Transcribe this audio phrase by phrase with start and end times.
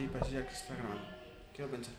[0.00, 1.02] Sí, parece ya que está grabando.
[1.54, 1.92] Quiero pensar.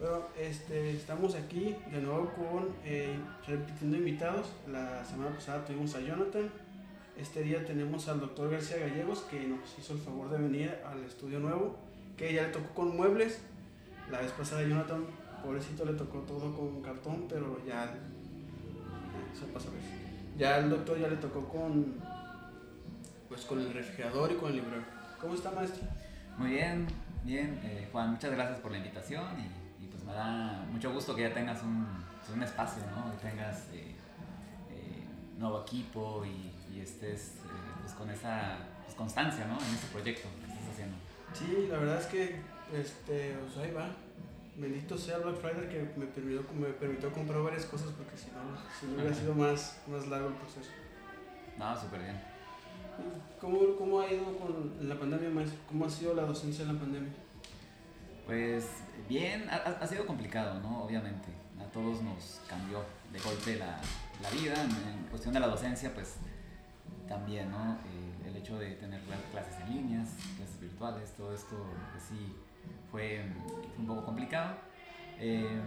[0.00, 3.16] Bueno, este, estamos aquí de nuevo con eh,
[3.46, 4.48] repitiendo invitados.
[4.66, 6.50] La semana pasada tuvimos a Jonathan.
[7.16, 10.98] Este día tenemos al doctor García Gallegos que nos hizo el favor de venir al
[11.04, 11.76] estudio nuevo,
[12.16, 13.38] que ya le tocó con muebles.
[14.10, 15.04] La vez pasada Jonathan,
[15.40, 17.94] pobrecito, le tocó todo con cartón, pero ya,
[19.32, 19.68] eso pasa.
[20.36, 21.94] Ya el doctor ya le tocó con,
[23.28, 24.95] pues con el refrigerador y con el librero.
[25.20, 25.82] ¿Cómo está, maestro?
[26.36, 26.86] Muy bien,
[27.24, 27.60] bien.
[27.64, 31.22] Eh, Juan, muchas gracias por la invitación y, y, pues me da mucho gusto que
[31.22, 31.86] ya tengas un,
[32.20, 33.10] pues un espacio, ¿no?
[33.12, 33.94] Que tengas eh,
[34.70, 35.04] eh,
[35.38, 37.48] nuevo equipo y, y estés eh,
[37.80, 39.58] pues con esa pues, constancia, ¿no?
[39.58, 40.96] En este proyecto que estás haciendo.
[41.32, 42.36] Sí, la verdad es que
[42.74, 43.88] este, pues ahí va.
[44.56, 48.56] Bendito sea Black Friday que me permitió, me permitió comprar varias cosas porque si no,
[48.78, 50.70] si no hubiera sido más, más largo el proceso.
[51.58, 52.35] No, súper bien.
[53.40, 55.58] ¿Cómo, ¿Cómo ha ido con la pandemia, maestro?
[55.68, 57.12] ¿Cómo ha sido la docencia en la pandemia?
[58.26, 58.66] Pues
[59.08, 60.84] bien, ha, ha sido complicado, ¿no?
[60.84, 61.28] Obviamente.
[61.60, 63.80] A todos nos cambió de golpe la,
[64.22, 64.54] la vida.
[64.62, 66.16] En, en, cuestión de la docencia, pues
[67.08, 67.74] también, ¿no?
[67.74, 71.56] Eh, el hecho de tener clases en líneas, clases virtuales, todo esto,
[71.92, 72.34] pues sí,
[72.90, 73.24] fue,
[73.74, 74.56] fue un poco complicado.
[75.18, 75.60] Eh,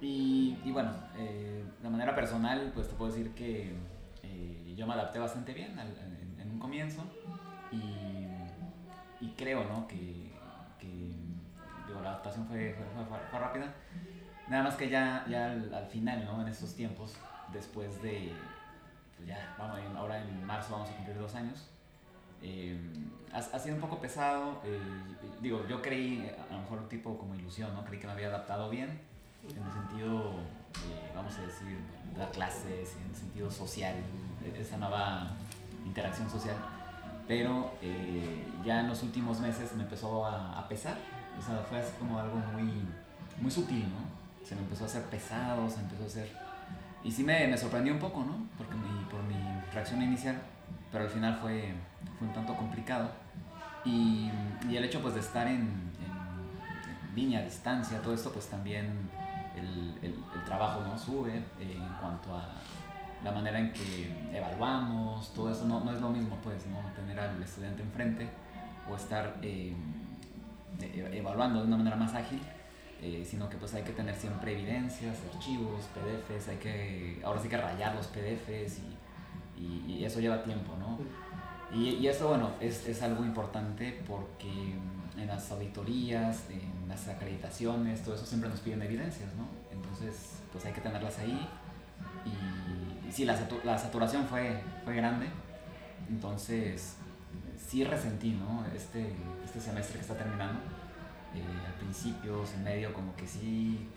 [0.00, 3.74] y, y, bueno, eh, de manera personal, pues te puedo decir que
[4.22, 5.94] eh, yo me adapté bastante bien al,
[6.58, 7.02] un comienzo
[7.70, 9.86] y, creo, ¿no?
[9.86, 10.26] Que,
[12.02, 12.76] la adaptación fue,
[13.30, 13.74] fue, rápida.
[14.48, 16.40] Nada más que ya, ya al, al, final, ¿no?
[16.42, 17.16] En estos tiempos,
[17.52, 18.32] después de,
[19.16, 21.70] pues ya, vamos, ahora en marzo vamos a cumplir dos años.
[22.42, 22.78] Eh,
[23.32, 24.60] ha, sido un poco pesado.
[24.64, 24.78] Eh,
[25.40, 27.84] digo, yo creí, a lo mejor tipo como ilusión, ¿no?
[27.84, 29.00] Creí que me había adaptado bien,
[29.48, 30.34] en el sentido,
[31.14, 31.78] vamos a decir,
[32.16, 33.96] dar clases, en el sentido social,
[34.56, 35.30] esa nueva
[35.88, 36.56] interacción social.
[37.26, 40.96] Pero eh, ya en los últimos meses me empezó a, pesar.
[41.38, 42.72] O sea, fue como algo muy,
[43.40, 44.46] muy sutil, ¿no?
[44.46, 46.32] Se me empezó a hacer pesado, se empezó a hacer...
[47.04, 48.48] Y sí me, me sorprendió un poco, ¿no?
[48.56, 49.36] Porque mi, por mi
[49.72, 50.40] reacción inicial,
[50.90, 51.74] pero al final fue,
[52.18, 53.10] fue un tanto complicado.
[53.84, 54.30] Y,
[54.68, 59.08] y, el hecho pues de estar en, en, línea, a distancia, todo esto pues también
[59.54, 62.54] el, el, trabajo no sube en cuanto a
[63.24, 66.78] la manera en que evaluamos, todo eso no, no es lo mismo pues, ¿no?
[66.94, 68.28] Tener al estudiante enfrente
[68.90, 69.74] o estar eh,
[71.12, 72.40] evaluando de una manera más ágil.
[73.00, 77.48] Eh, sino que pues hay que tener siempre evidencias, archivos, PDFs, hay que, ahora sí
[77.48, 78.80] que rayar los PDFs
[79.56, 80.98] y, y, y eso lleva tiempo, ¿no?
[81.72, 84.74] Y, y eso, bueno, es, es, algo importante porque
[85.16, 89.46] en las auditorías, en las acreditaciones, todo eso siempre nos piden evidencias, ¿no?
[89.70, 91.48] Entonces, pues hay que tenerlas ahí.
[92.24, 92.67] Y,
[93.08, 95.26] y sí, la, satur la, saturación fue, fue grande.
[96.08, 96.96] Entonces,
[97.56, 98.64] sí resentí, ¿no?
[98.74, 99.14] Este,
[99.44, 100.60] este semestre que está terminando.
[101.34, 103.88] Eh, al principio, en medio, como que sí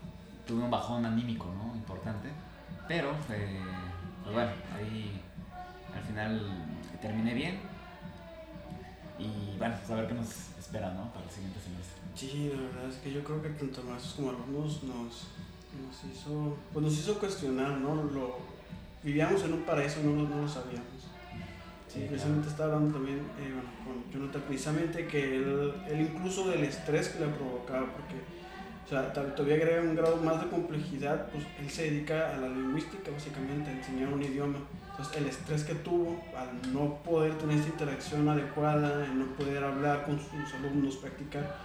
[0.46, 1.76] tuve un bajón anímico, ¿no?
[1.76, 2.30] Importante.
[2.88, 3.62] Pero, eh,
[4.24, 5.22] pues bueno, ahí
[5.94, 6.42] al final
[7.02, 7.60] terminé bien.
[9.20, 11.12] Y bueno, pues a ver qué nos espera, ¿no?
[11.14, 12.02] Para el siguiente semestre.
[12.16, 15.28] Sí, la verdad es que yo creo que tanto maestros como alumnos nos,
[15.76, 17.96] nos hizo, pues nos hizo cuestionar, ¿no?
[17.96, 18.61] Lo,
[19.04, 20.88] vivíamos en un paraíso, no, no lo sabíamos.
[21.88, 26.64] Sí, precisamente estaba hablando también eh, bueno, con Jonathan, precisamente que él, él, incluso del
[26.64, 28.16] estrés que le provocaba, porque
[28.86, 32.50] o sea, todavía agrega un grado más de complejidad, pues él se dedica a la
[32.50, 34.58] lingüística, básicamente, a enseñar un idioma.
[34.90, 39.64] Entonces, el estrés que tuvo al no poder tener esta interacción adecuada, el no poder
[39.64, 41.56] hablar con sus alumnos, practicar,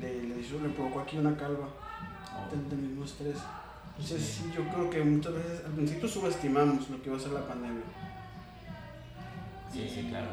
[0.00, 1.68] le, le, hizo, le provocó aquí una calva
[2.36, 2.70] oh.
[2.70, 3.36] del, mismo estrés.
[3.98, 4.52] Entonces, sí.
[4.54, 7.82] yo creo que muchas veces al principio subestimamos lo que va a ser la pandemia.
[9.72, 10.28] Sí, sí, claro.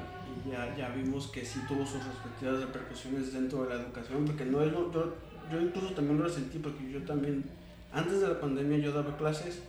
[0.46, 4.46] Y ya, ya vimos que sí tuvo sus respectivas repercusiones dentro de la educación, porque
[4.46, 5.16] no es lo, yo,
[5.52, 7.43] yo incluso también lo resentí, porque yo también,
[7.93, 9.61] antes de la pandemia yo daba clases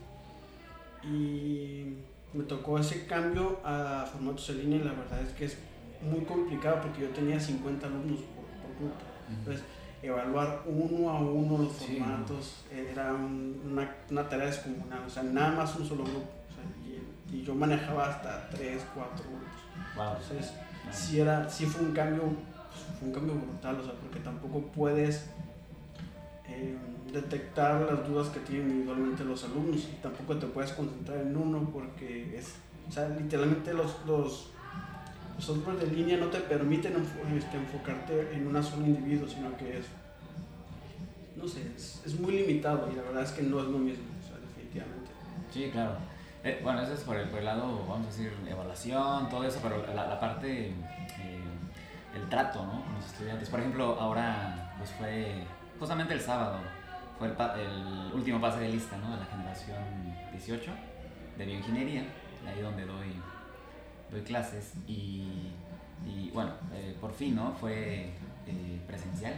[1.04, 1.94] y
[2.32, 5.56] me tocó ese cambio a formatos en línea y la verdad es que es
[6.02, 9.04] muy complicado porque yo tenía 50 alumnos por, por grupo.
[9.28, 9.64] Entonces,
[10.06, 12.76] evaluar uno a uno los formatos sí.
[12.92, 16.20] era un, una, una, tarea descomunal, o sea, nada más un solo grupo.
[16.20, 19.96] O sea, y, y, yo manejaba hasta 3, 4 grupos.
[19.96, 20.06] Wow.
[20.08, 20.52] Entonces,
[20.84, 20.92] wow.
[20.92, 24.60] sí, era, sí fue un cambio, pues, fue un cambio brutal, o sea, porque tampoco
[24.72, 25.26] puedes
[26.48, 26.76] eh,
[27.12, 31.70] detectar las dudas que tienen individualmente los alumnos y tampoco te puedes concentrar en uno
[31.72, 32.56] porque es,
[32.88, 34.50] o sea, literalmente los, los,
[35.34, 36.94] los software de línea no te permiten
[37.36, 39.86] este, enfocarte en una sola individuo, sino que es,
[41.36, 44.26] no sé, es, muy limitado y la verdad es que no es lo mismo, o
[44.26, 45.10] sea, definitivamente.
[45.52, 45.96] Sí, claro.
[46.44, 50.06] Eh, bueno, eso es por el, lado, vamos a decir, evaluación, todo eso, pero la,
[50.06, 51.40] la parte, eh,
[52.14, 52.84] el trato, ¿no?
[52.84, 53.48] Con los estudiantes.
[53.48, 55.44] Por ejemplo, ahora pues fue
[55.78, 56.58] justamente el sábado,
[57.18, 59.12] fue el, el último pase de lista, ¿no?
[59.12, 59.78] De la generación
[60.32, 60.70] 18
[61.38, 62.04] de bioingeniería,
[62.46, 63.14] ahí donde doy,
[64.10, 65.50] doy clases y,
[66.06, 67.52] y bueno, eh, por fin, ¿no?
[67.54, 68.10] Fue
[68.46, 69.34] eh, presencial,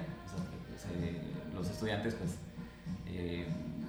[1.54, 2.36] los estudiantes pues
[3.08, 3.46] eh,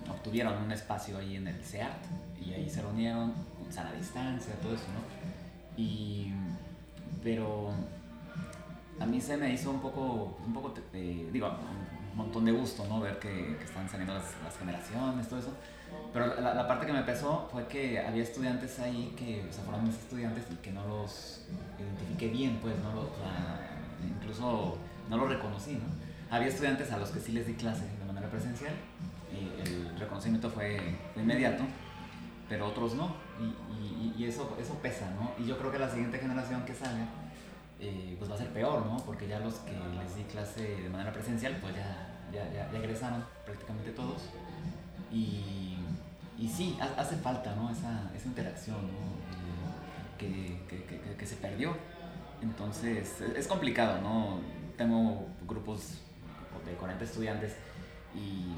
[0.10, 2.04] obtuvieron un espacio ahí en el CEART
[2.44, 3.34] y ahí se reunieron,
[3.78, 5.82] a la distancia, todo eso, ¿no?
[5.82, 6.34] Y,
[7.22, 7.72] pero
[9.00, 11.52] a mí se me hizo un poco, un poco digo,
[12.18, 13.00] montón de gusto, ¿no?
[13.00, 15.54] Ver que, que están saliendo las, las, generaciones, todo eso.
[16.12, 19.64] Pero la, la, parte que me pesó fue que había estudiantes ahí que, o sea,
[19.64, 21.46] fueron mis estudiantes y que no los
[21.80, 23.10] identifiqué bien, pues, no los,
[24.04, 24.78] incluso
[25.10, 25.86] no los reconocí, ¿no?
[26.30, 28.74] Había estudiantes a los que sí les di clase de manera presencial
[29.32, 30.78] y el reconocimiento fue,
[31.16, 31.64] inmediato,
[32.50, 33.16] pero otros no.
[33.40, 33.46] Y,
[33.82, 35.32] y, y, eso, eso pesa, ¿no?
[35.42, 37.06] Y yo creo que la siguiente generación que sale,
[37.80, 38.98] eh, pues va a ser peor, ¿no?
[38.98, 42.80] Porque ya los que les di clase de manera presencial, pues ya, ya, ya, ya
[42.80, 44.24] egresaron prácticamente todos.
[45.12, 45.78] Y,
[46.38, 47.70] y sí, hace falta, ¿no?
[47.70, 48.88] Esa, esa interacción, ¿no?
[48.90, 51.76] Eh, que, que, que, que, se perdió.
[52.42, 54.40] Entonces, es complicado, ¿no?
[54.78, 56.00] Tengo grupos
[56.66, 57.56] de 40 estudiantes
[58.16, 58.56] y,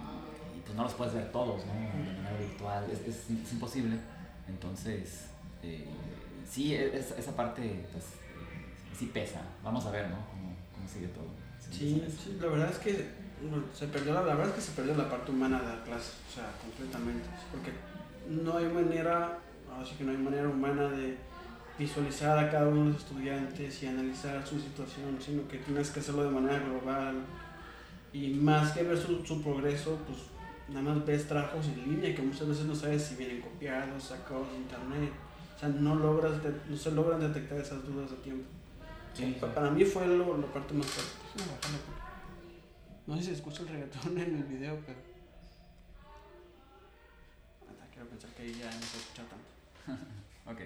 [0.66, 1.74] pues no los puedes ver todos, ¿no?
[1.74, 3.98] De manera virtual, es, es, imposible.
[4.48, 5.28] Entonces,
[5.64, 5.88] eh,
[6.50, 8.06] sí, es, esa parte, pues,
[8.98, 9.42] sí pesa.
[9.64, 10.18] Vamos a ver, ¿no?
[10.30, 11.28] Cómo, cómo sigue todo.
[11.72, 13.20] Sí, sí, la verdad es que
[13.74, 16.14] se perdió la, la, verdad es que se perdió la parte humana de la clase,
[16.30, 17.72] o sea, completamente, porque
[18.30, 19.38] no hay manera,
[19.80, 21.18] así que no hay manera humana de
[21.78, 26.02] visualizar a cada uno de los estudiantes y analizar su situación, sino que tienes que
[26.02, 27.16] hacerlo de manera global
[28.12, 30.20] y más que ver su, su progreso, pues
[30.68, 34.52] nada más ves trabajos en línea que muchas veces no sabes si vienen copiados, sacados
[34.52, 35.12] de internet,
[35.56, 36.34] o sea, no, logras
[36.70, 38.46] no se logran detectar esas dudas a tiempo.
[39.20, 41.12] Sí, Para mí fue lo, la parte más fuerte.
[43.06, 44.98] No sé si se escucha el reggaetón en el video, pero.
[47.92, 50.02] quiero pensar que ya no se escucha tanto.
[50.50, 50.62] ok.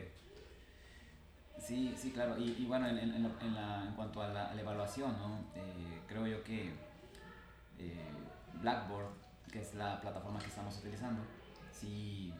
[1.60, 2.38] Sí, sí, claro.
[2.38, 5.40] Y, y bueno, en, en, en, la, en, cuanto a la, a la evaluación, ¿no?
[5.56, 6.74] Eh, creo yo que
[7.80, 8.12] eh,
[8.62, 9.08] Blackboard,
[9.52, 11.24] que es la plataforma que estamos utilizando,
[11.72, 12.32] sí,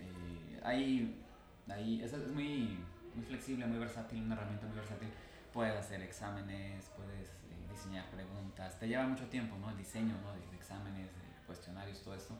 [0.00, 1.18] eh, hay,
[1.66, 2.78] hay, es, es muy,
[3.14, 5.08] muy flexible, muy versátil, una herramienta muy versátil
[5.56, 9.70] puedes hacer exámenes, puedes eh, diseñar preguntas, te lleva mucho tiempo, ¿no?
[9.70, 10.34] El diseño, ¿no?
[10.34, 11.08] De, exámenes,
[11.46, 12.34] cuestionarios, todo esto,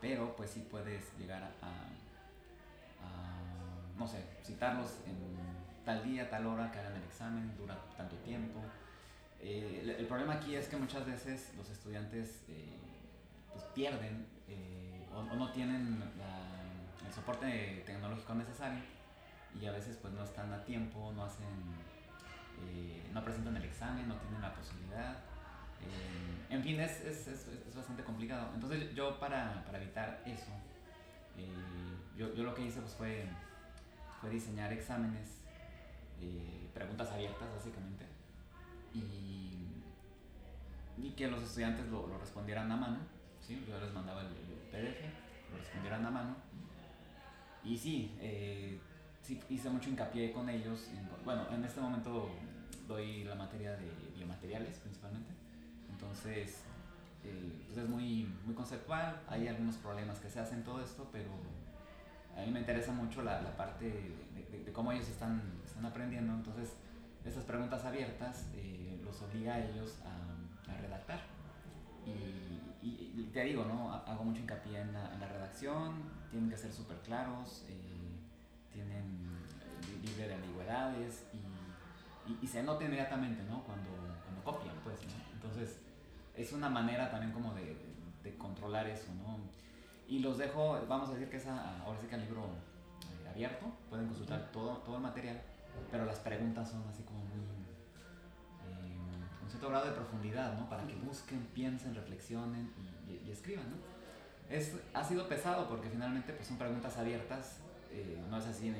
[0.00, 1.50] pero pues sí puedes llegar a,
[3.96, 5.14] no sé, citarlos en
[5.84, 8.60] tal día, tal hora que hagan el examen, dura tanto tiempo.
[9.40, 12.78] Eh, el, problema aquí es que muchas veces los estudiantes eh,
[13.52, 14.26] pues pierden
[15.14, 16.02] o, no tienen
[17.06, 18.80] el soporte tecnológico necesario
[19.60, 21.46] y a veces pues no están a tiempo, no hacen
[22.68, 25.18] eh, no presentan el examen, no tienen la posibilidad.
[25.80, 28.50] Eh, en fin, es, es, es, es, bastante complicado.
[28.54, 30.52] Entonces yo para, para evitar eso,
[31.36, 31.46] eh,
[32.16, 33.24] yo, yo, lo que hice pues, fue,
[34.20, 35.38] fue diseñar exámenes,
[36.74, 38.04] preguntas abiertas básicamente,
[38.94, 39.82] y,
[40.98, 42.98] y que los estudiantes lo, lo, respondieran a mano.
[43.40, 43.64] ¿sí?
[43.66, 46.36] Yo les mandaba el, el PDF, lo respondieran a mano.
[47.64, 48.14] Y sí,
[49.22, 50.88] sí hice mucho hincapié con ellos.
[50.92, 52.30] En, bueno, en este momento
[52.90, 55.32] doy la materia de biomateriales principalmente.
[55.88, 56.62] Entonces,
[57.24, 59.22] eh, pues es muy, muy conceptual.
[59.28, 61.30] Hay algunos problemas que se hacen todo esto, pero
[62.36, 65.86] a mí me interesa mucho la, la parte de, de, de, cómo ellos están, están
[65.86, 66.32] aprendiendo.
[66.34, 66.76] Entonces,
[67.24, 71.20] estas preguntas abiertas eh, los obliga a ellos a, a redactar.
[72.06, 73.92] Y, y, y, te digo, ¿no?
[73.92, 77.64] Hago mucho hincapié en la, en la redacción, tienen que ser súper claros.
[77.68, 78.00] Eh,
[78.72, 79.28] tienen
[79.82, 81.49] eh, libre de ambigüedades y,
[82.30, 83.62] y, y, se nota inmediatamente, ¿no?
[83.64, 83.90] Cuando,
[84.24, 85.34] cuando copian, pues, ¿no?
[85.34, 85.80] Entonces,
[86.36, 87.76] es una manera también como de,
[88.22, 89.38] de, controlar eso, ¿no?
[90.06, 93.28] Y los dejo, vamos a decir que es a, ahora sí que el libro eh,
[93.28, 95.40] abierto, pueden consultar todo, todo el material,
[95.90, 97.40] pero las preguntas son así como muy...
[98.66, 98.96] Eh,
[99.42, 100.68] un cierto grado de profundidad, ¿no?
[100.68, 102.70] Para que busquen, piensen, reflexionen
[103.08, 103.76] y, y escriban, ¿no?
[104.48, 107.60] Es, ha sido pesado porque finalmente pues, son preguntas abiertas
[107.92, 108.78] eh, no es así, ni,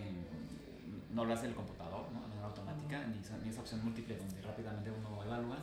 [1.12, 2.20] no lo hace el computador, ¿no?
[2.20, 5.58] de manera automática, ni, ni, esa opción múltiple donde rápidamente uno evalúa.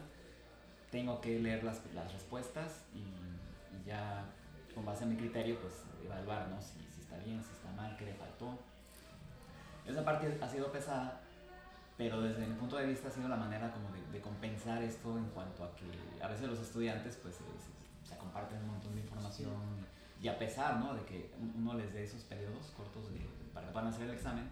[0.92, 4.26] Tengo que leer las, las respuestas y, y, ya
[4.74, 5.74] con base en mi criterio, pues
[6.04, 6.62] evaluar ¿no?
[6.62, 8.58] si, si está bien, si está mal, qué le faltó.
[9.86, 11.22] Esa parte ha sido pesada,
[11.98, 15.18] pero desde mi punto de vista ha sido la manera como de, de compensar esto
[15.18, 15.86] en cuanto a que
[16.22, 17.44] a veces los estudiantes pues se,
[18.08, 19.88] se comparten un montón de información
[20.22, 20.96] y a pesar ¿no?
[20.96, 23.20] de que uno les dé esos periodos cortos de,
[23.54, 24.50] para que puedan hacer el examen,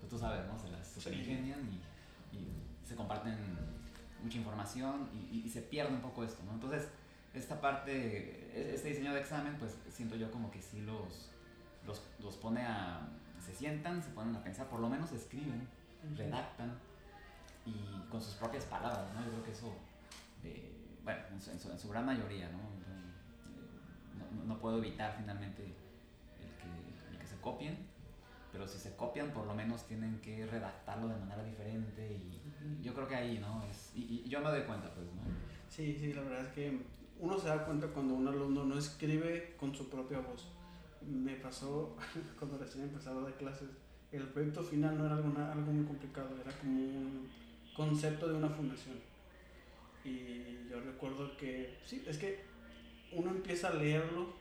[0.00, 0.58] pues tú sabes, ¿no?
[0.58, 3.36] se las superingenian y, y, se comparten
[4.22, 6.54] mucha información y, y, se pierde un poco esto, ¿no?
[6.54, 6.88] Entonces,
[7.34, 11.30] esta parte, e, este diseño de examen, pues siento yo como que sí los,
[11.86, 13.08] los, los pone a,
[13.44, 15.68] se sientan, se ponen a pensar, por lo menos escriben,
[16.16, 16.78] redactan
[17.66, 19.24] y con sus propias palabras, ¿no?
[19.24, 19.74] Yo creo que eso,
[20.44, 20.72] eh,
[21.04, 22.58] bueno, en su, en, su, gran mayoría, ¿no?
[24.18, 27.76] No, no, puedo evitar finalmente el que, el que se copien,
[28.52, 32.94] pero si se copian por lo menos tienen que redactarlo de manera diferente y yo
[32.94, 33.64] creo que ahí, ¿no?
[33.70, 35.22] Es, y, y, yo me doy cuenta, pues, ¿no?
[35.68, 36.78] Sí, sí, la verdad es que
[37.20, 40.48] uno se da cuenta cuando un alumno no escribe con su propia voz.
[41.02, 41.96] Me pasó
[42.38, 43.68] cuando recién empezaba de clases,
[44.12, 47.28] el proyecto final no era algo, algo muy complicado, era como un
[47.76, 48.96] concepto de una fundación.
[50.04, 52.40] Y yo recuerdo que, sí, es que
[53.12, 54.32] uno empieza a leerlo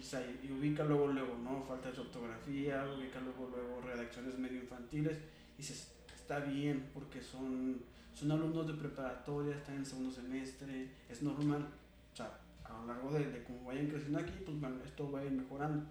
[0.00, 1.62] y, y, ubica luego, luego, ¿no?
[1.62, 5.18] Falta de ortografía, ubica luego, luego redacciones medio infantiles
[5.58, 5.74] y se
[6.14, 7.80] está bien porque son,
[8.14, 11.66] son alumnos de preparatoria, están en segundo semestre, es normal.
[12.12, 15.20] O sea, a lo largo de, de cómo vayan creciendo aquí, pues bueno, esto va
[15.20, 15.86] a ir mejorando.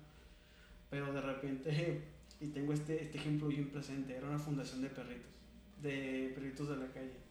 [0.90, 2.02] Pero de repente,
[2.40, 5.32] y tengo este, este ejemplo bien presente, era una fundación de perritos,
[5.82, 7.28] de perritos de la calle.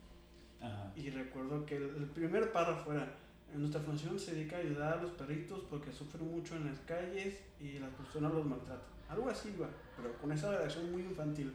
[0.96, 3.14] Y recuerdo que el, primer párrafo era,
[3.54, 7.38] nuestra fundación se dedica a ayudar a los perritos porque sufren mucho en las calles
[7.60, 8.84] y las personas los maltratan.
[9.08, 11.52] Algo así va, pero con esa redacción muy infantil.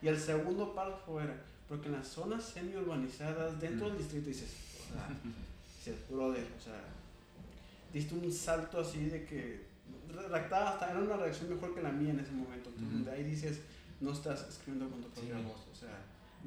[0.00, 1.34] Y el segundo párrafo era,
[1.68, 3.98] porque en las zonas semi-urbanizadas dentro del mm.
[3.98, 4.54] distrito dices,
[4.90, 5.08] o sea,
[5.78, 6.80] dices, brother, o sea,
[7.92, 9.64] diste un salto así de que
[10.14, 12.70] redactaba hasta, era una redacción mejor que la mía en ese momento.
[12.78, 13.60] Entonces, ahí dices,
[14.00, 15.98] no estás escribiendo con tu propia voz, o sea,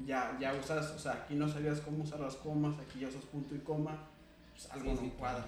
[0.06, 3.24] ya, ya usas, o sea, aquí no sabías cómo usar las comas, aquí ya usas
[3.24, 3.98] punto y coma,
[4.58, 5.46] pues algo no cuadra.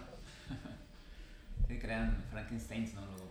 [1.69, 3.01] sí, crean Frankensteins, ¿no?
[3.03, 3.31] Lo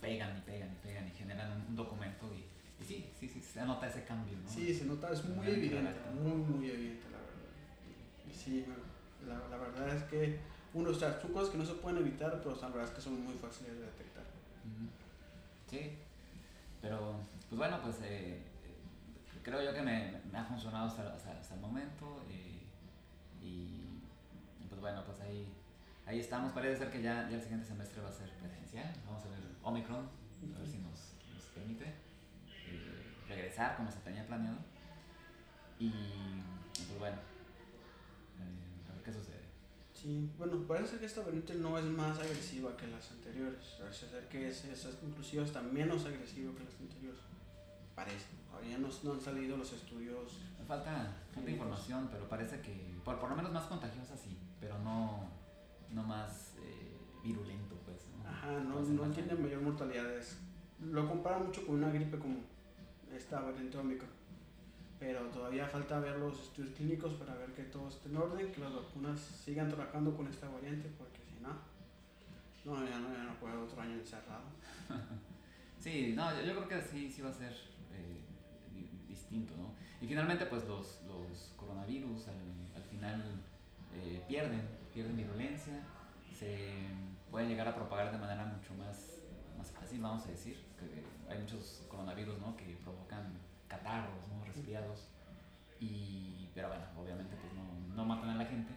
[0.00, 2.48] pegan y pegan y pegan y generan un documento y
[2.80, 4.48] y sí, sí, sí, se nota ese cambio, ¿no?
[4.48, 8.28] Sí, se nota, es muy, evidente, muy, muy evidente, la verdad.
[8.28, 8.64] Y sí,
[9.26, 10.38] la, la, verdad es que
[10.74, 13.00] uno, o sea, son cosas que no se pueden evitar, pero la verdad es que
[13.00, 14.24] son muy fáciles de detectar.
[15.68, 15.96] Sí,
[16.80, 17.16] pero,
[17.48, 18.42] pues bueno, pues eh,
[19.42, 22.62] creo yo que me, me ha funcionado hasta, hasta, el momento eh,
[23.42, 23.77] y
[24.78, 25.44] pues bueno, pues ahí,
[26.06, 26.52] ahí estamos.
[26.52, 28.94] Parece ser que ya, ya el siguiente semestre va a ser presencial.
[29.06, 30.08] Vamos a ver Omicron,
[30.54, 31.94] a ver si nos, nos permite
[33.28, 34.58] regresar como se tenía planeado.
[35.80, 39.42] Y pues bueno, eh, a ver qué sucede.
[39.92, 43.76] Sí, bueno, parece que esta variante no es más agresiva que las anteriores.
[43.80, 47.20] Parece ser que es, es inclusive hasta menos agresivo que las anteriores.
[47.96, 48.38] Parece.
[48.48, 50.38] Todavía no, no han salido los estudios.
[50.68, 55.28] Falta, falta información, pero parece que, por, por lo menos más contagiosa sí, pero no,
[55.90, 57.98] no más eh, virulento, pues.
[58.26, 60.04] Ajá, no, no tiene mayor mortalidad.
[60.80, 62.44] lo compara mucho con una gripe común
[63.14, 64.10] esta variante Omicron.
[64.98, 68.60] Pero todavía falta ver los estudios clínicos para ver que todo esté en orden, que
[68.60, 71.50] las vacunas sigan trabajando con esta variante, porque si no,
[72.64, 74.44] no, ya no, ya no puede otro año encerrado.
[75.78, 77.52] sí, no, yo, creo que sí, sí va a ser
[77.92, 78.20] eh,
[79.06, 79.72] distinto, ¿no?
[80.00, 83.22] Y finalmente, pues los, los coronavirus al, final
[83.94, 85.82] eh, pierden, pierden virulencia,
[86.32, 86.68] se
[87.30, 89.18] pueden llegar a propagar de manera mucho más
[89.58, 92.56] más fácil, vamos a decir, que hay muchos coronavirus ¿no?
[92.56, 95.08] que provocan catarros, resfriados,
[95.80, 98.72] y, pero bueno, obviamente pues no, no matan a la gente,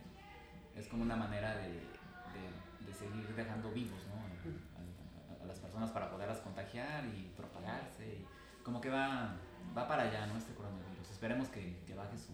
[0.76, 4.16] es como una manera de, de, seguir dejando vivos ¿no?
[4.22, 9.36] a, a, las personas para poderlas contagiar y propagarse, y como que va,
[9.76, 10.38] va para allá ¿no?
[10.38, 12.34] este coronavirus, esperemos que, que baje su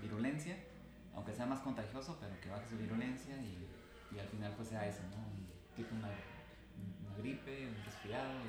[0.00, 0.56] virulencia,
[1.18, 3.66] aunque sea más contagioso, pero que baje su virulencia y,
[4.14, 5.74] y al final pues sea eso, ¿no?
[5.74, 6.08] tipo una
[7.02, 8.40] una gripe, un resfriado.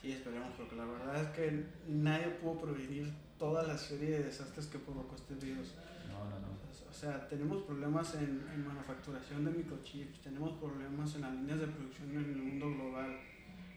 [0.00, 4.66] Sí, esperemos, porque la verdad es que nadie pudo prevenir toda la serie de desastres
[4.66, 5.74] que provocó este virus.
[6.08, 6.52] No, no, no.
[6.90, 11.66] O sea, tenemos problemas en, en manufacturación de microchips, tenemos problemas en las líneas de
[11.66, 13.20] producción en el mundo global.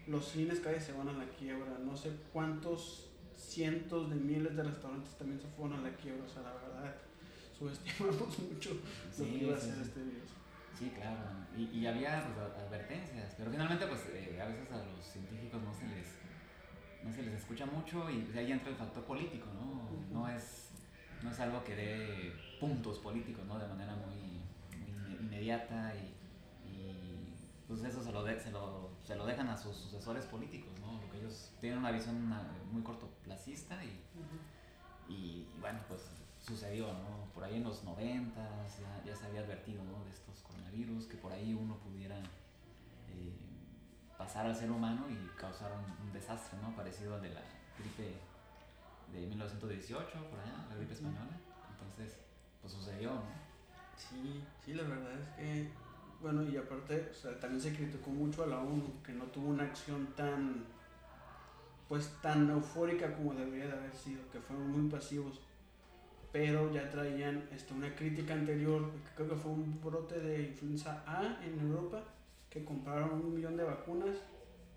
[0.06, 4.56] Los cines cada vez se van a la quiebra, no sé cuántos cientos de miles
[4.56, 6.24] de restaurantes también se fueron a la quiebra.
[6.24, 6.65] O sea, la verdad,
[7.58, 8.70] subestimamos mucho
[9.18, 10.30] lo que iba a hacer este virus.
[10.78, 11.18] Sí, claro.
[11.56, 15.72] Y, y había pues, advertencias, pero finalmente pues eh, a veces a los científicos no
[15.72, 16.06] se les
[17.02, 19.88] no se les escucha mucho y ahí entra el factor político, ¿no?
[20.12, 20.70] No es,
[21.22, 23.58] no es algo que dé puntos políticos, ¿no?
[23.58, 24.40] De manera muy,
[25.20, 27.34] inmediata y, y,
[27.68, 31.00] pues eso se lo, de, se, lo, se lo dejan a sus sucesores políticos, ¿no?
[31.00, 32.28] Porque ellos tienen una visión
[32.72, 34.02] muy cortoplacista y,
[35.08, 37.26] y bueno, pues sucedió, ¿no?
[37.34, 40.04] Por ahí en los 90 ya, ya, se había advertido, ¿no?
[40.04, 43.32] De estos coronavirus, que por ahí uno pudiera eh,
[44.16, 46.74] pasar al ser humano y causar un, desastre, ¿no?
[46.76, 47.42] Parecido al de la
[47.78, 48.14] gripe
[49.12, 51.26] de 1918, por allá, la gripe española.
[53.96, 55.68] Sí, sí, la verdad es que,
[56.20, 59.48] bueno, y aparte, o sea, también se criticó mucho a la ONU que no tuvo
[59.48, 60.64] una acción tan,
[61.88, 65.40] pues tan eufórica como debería de haber sido, que fueron muy pasivos.
[66.36, 71.42] Pero ya traían este, una crítica anterior, creo que fue un brote de influenza A
[71.42, 72.02] en Europa,
[72.50, 74.16] que compraron un millón de vacunas,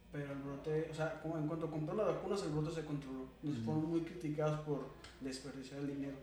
[0.09, 3.27] pero el brote, o sea, como en cuanto compró las vacunas, el brote se controló.
[3.43, 4.87] Entonces fueron muy criticados por
[5.19, 6.15] desperdiciar el dinero.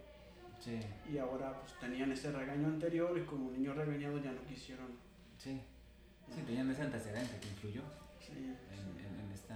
[0.59, 0.81] Sí.
[1.13, 4.87] Y ahora pues tenían ese regaño anterior y como niño regañado ya no quisieron.
[5.37, 5.61] Sí.
[6.35, 7.83] Sí, tenían ese antecedente que influyó
[8.19, 9.55] Sí, en, en, esta,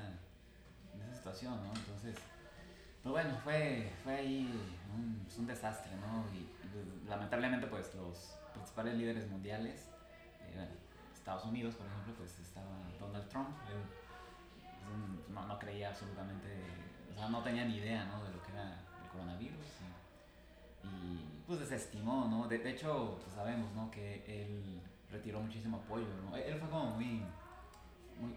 [0.92, 1.72] en esta situación, ¿no?
[1.74, 2.16] Entonces,
[3.02, 4.62] pues bueno, fue, fue ahí
[4.94, 6.24] un, un desastre, ¿no?
[6.36, 6.48] Y,
[7.08, 9.88] lamentablemente pues los principales líderes mundiales,
[10.42, 10.68] eh,
[11.12, 12.68] Estados Unidos por ejemplo, pues estaba
[13.00, 13.82] Donald Trump, él,
[14.84, 16.46] pues, no, no, creía absolutamente,
[17.10, 18.22] o sea, no tenía ni idea, ¿no?
[18.22, 19.66] De lo que era el coronavirus.
[20.84, 22.46] Y, pues desestimó, ¿no?
[22.46, 23.90] De, de hecho, pues sabemos, ¿no?
[23.90, 24.80] Que él
[25.10, 26.36] retiró muchísimo apoyo, ¿no?
[26.36, 27.24] Él fue como muy,
[28.20, 28.36] muy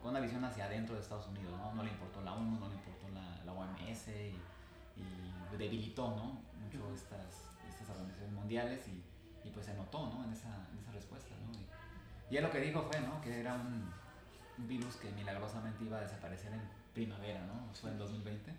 [0.00, 1.74] con una visión hacia adentro de Estados Unidos, ¿no?
[1.74, 3.01] No le importó la ONU, no le importó
[3.44, 6.42] la, OMS y, y, debilitó, ¿no?
[6.62, 9.02] Mucho estas, estas organizaciones mundiales y,
[9.46, 10.24] y, pues se notó, ¿no?
[10.24, 11.52] En esa, en esa respuesta, ¿no?
[11.58, 13.20] Y, y él lo que dijo fue, ¿no?
[13.20, 13.92] Que era un,
[14.58, 16.62] un virus que milagrosamente iba a desaparecer en
[16.94, 17.72] primavera, ¿no?
[17.74, 18.52] Fue en 2020.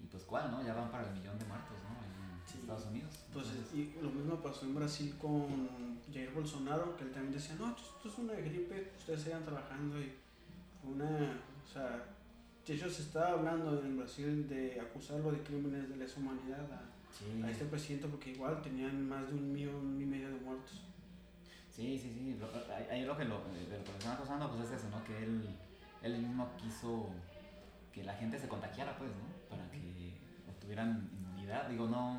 [0.00, 0.62] Y pues cuál, ¿no?
[0.62, 1.90] Ya van para el millón de muertos, ¿no?
[2.04, 2.58] En sí.
[2.60, 3.24] Estados Unidos.
[3.32, 7.74] Pues y lo mismo pasó en Brasil con Jair Bolsonaro, que él también decía, no,
[7.74, 10.14] esto es una gripe, ustedes sigan trabajando y
[10.84, 12.04] una, o sea,
[12.66, 16.82] de hecho se estaba hablando en Brasil de acusarlo de crímenes de lesa humanidad a,
[17.12, 17.42] sí.
[17.42, 20.82] a este presidente porque igual tenían más de un millón y medio de muertos.
[21.70, 22.36] Sí, sí, sí.
[22.90, 25.04] Ahí lo que lo, de lo que están acusando pues es eso, ¿no?
[25.04, 25.48] Que él,
[26.02, 27.10] él mismo quiso
[27.92, 29.48] que la gente se contagiara, pues, ¿no?
[29.48, 30.14] Para que
[30.48, 31.68] obtuvieran inmunidad.
[31.68, 32.18] Digo, no...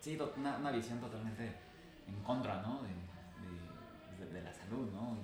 [0.00, 1.52] Sí, una, una visión totalmente
[2.06, 2.80] en contra, ¿no?
[2.82, 5.18] De, de, de la salud, ¿no?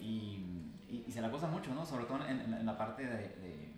[0.00, 0.53] Y,
[1.14, 1.86] se la acusa mucho, ¿no?
[1.86, 3.72] Sobre todo en, en la parte de,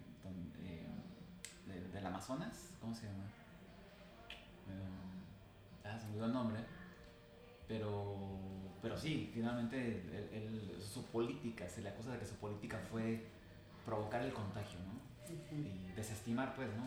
[1.93, 3.25] del Amazonas, ¿cómo se llama?
[5.85, 6.61] ah, se me olvidó el nombre
[7.69, 8.17] pero,
[8.81, 13.27] pero sí, finalmente él, él, su política, se le acusa de que su política fue
[13.85, 14.95] provocar el contagio, ¿no?
[14.95, 15.91] Uh -huh.
[15.91, 16.85] Y desestimar, pues, ¿no?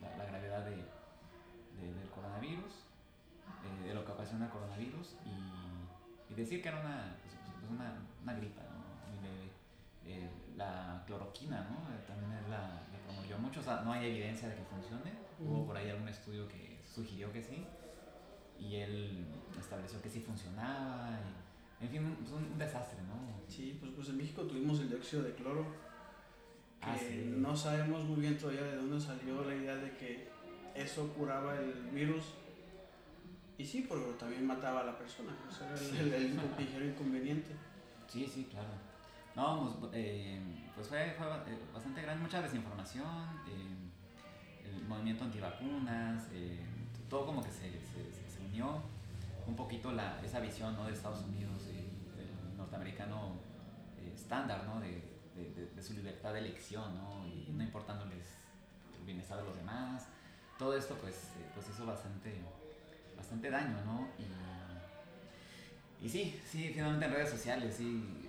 [0.00, 2.72] La, la gravedad de, de, del coronavirus,
[3.64, 7.70] eh, de lo que ocasiona el coronavirus, y, y decir que era una, pues, pues
[7.70, 8.75] una, una gripa, ¿no?
[10.06, 11.92] Eh, la cloroquina, ¿no?
[11.92, 15.44] Eh, también la, la, promovió mucho, o sea, no hay evidencia de que funcione, uh
[15.44, 15.48] -huh.
[15.48, 17.66] hubo por ahí algún estudio que sugirió que sí,
[18.58, 19.26] y él
[19.58, 21.18] estableció que sí funcionaba.
[21.80, 23.16] Y, en fin, pues un desastre, ¿no?
[23.48, 25.64] Sí, pues, pues en México tuvimos el dióxido de cloro.
[26.80, 27.34] Que ah, sí.
[27.36, 30.28] no sabemos muy bien todavía de dónde salió la idea de que
[30.74, 32.34] eso curaba el virus.
[33.58, 35.32] Y sí, pero también mataba a la persona.
[35.48, 37.52] O sea, era el, el, el ligero inconveniente.
[38.06, 38.68] Sí, sí, claro.
[39.36, 40.40] No, pues, eh,
[40.74, 41.26] pues fue, fue,
[41.72, 43.04] bastante grande, mucha desinformación,
[43.46, 43.76] eh,
[44.64, 46.64] el movimiento antivacunas, eh,
[47.10, 48.80] todo como que se, se, se, unió
[49.46, 50.86] un poquito la, esa visión ¿no?
[50.86, 53.34] de Estados Unidos, eh, del norteamericano
[53.98, 54.80] eh, estándar, ¿no?
[54.80, 57.26] De, de, de, su libertad de elección, ¿no?
[57.26, 58.38] y no importándoles
[58.98, 60.08] el bienestar de los demás.
[60.58, 62.40] Todo esto pues, eh, pues hizo bastante,
[63.14, 64.08] bastante daño, ¿no?
[66.00, 68.25] Y, y sí, sí, finalmente en redes sociales, sí,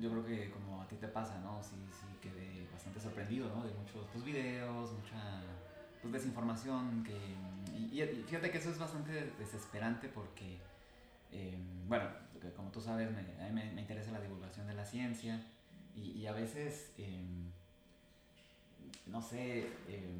[0.00, 1.62] yo creo que como a ti te pasa, ¿no?
[1.62, 3.64] Sí, sí, quedé bastante sorprendido, ¿no?
[3.64, 5.42] De muchos pues, videos, mucha
[6.02, 7.16] pues, desinformación que...
[7.74, 10.58] Y, y, fíjate que eso es bastante desesperante porque,
[11.32, 12.08] eh, bueno,
[12.56, 15.40] como tú sabes, me, a mí me, me, interesa la divulgación de la ciencia
[15.96, 17.22] y, y a veces, eh,
[19.06, 20.18] no sé, eh,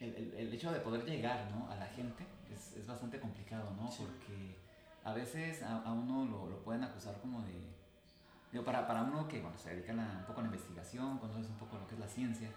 [0.00, 1.70] el, el, el, hecho de poder llegar ¿no?
[1.70, 3.90] a la gente es, es bastante complicado, ¿no?
[3.90, 4.04] Sí.
[4.04, 4.56] Porque
[5.04, 7.75] a veces a, a uno lo, lo, pueden acusar como de...
[8.56, 11.46] Digo, para, para uno que bueno, se dedica a un poco a la investigación, conoces
[11.50, 12.48] un poco lo que es la ciencia,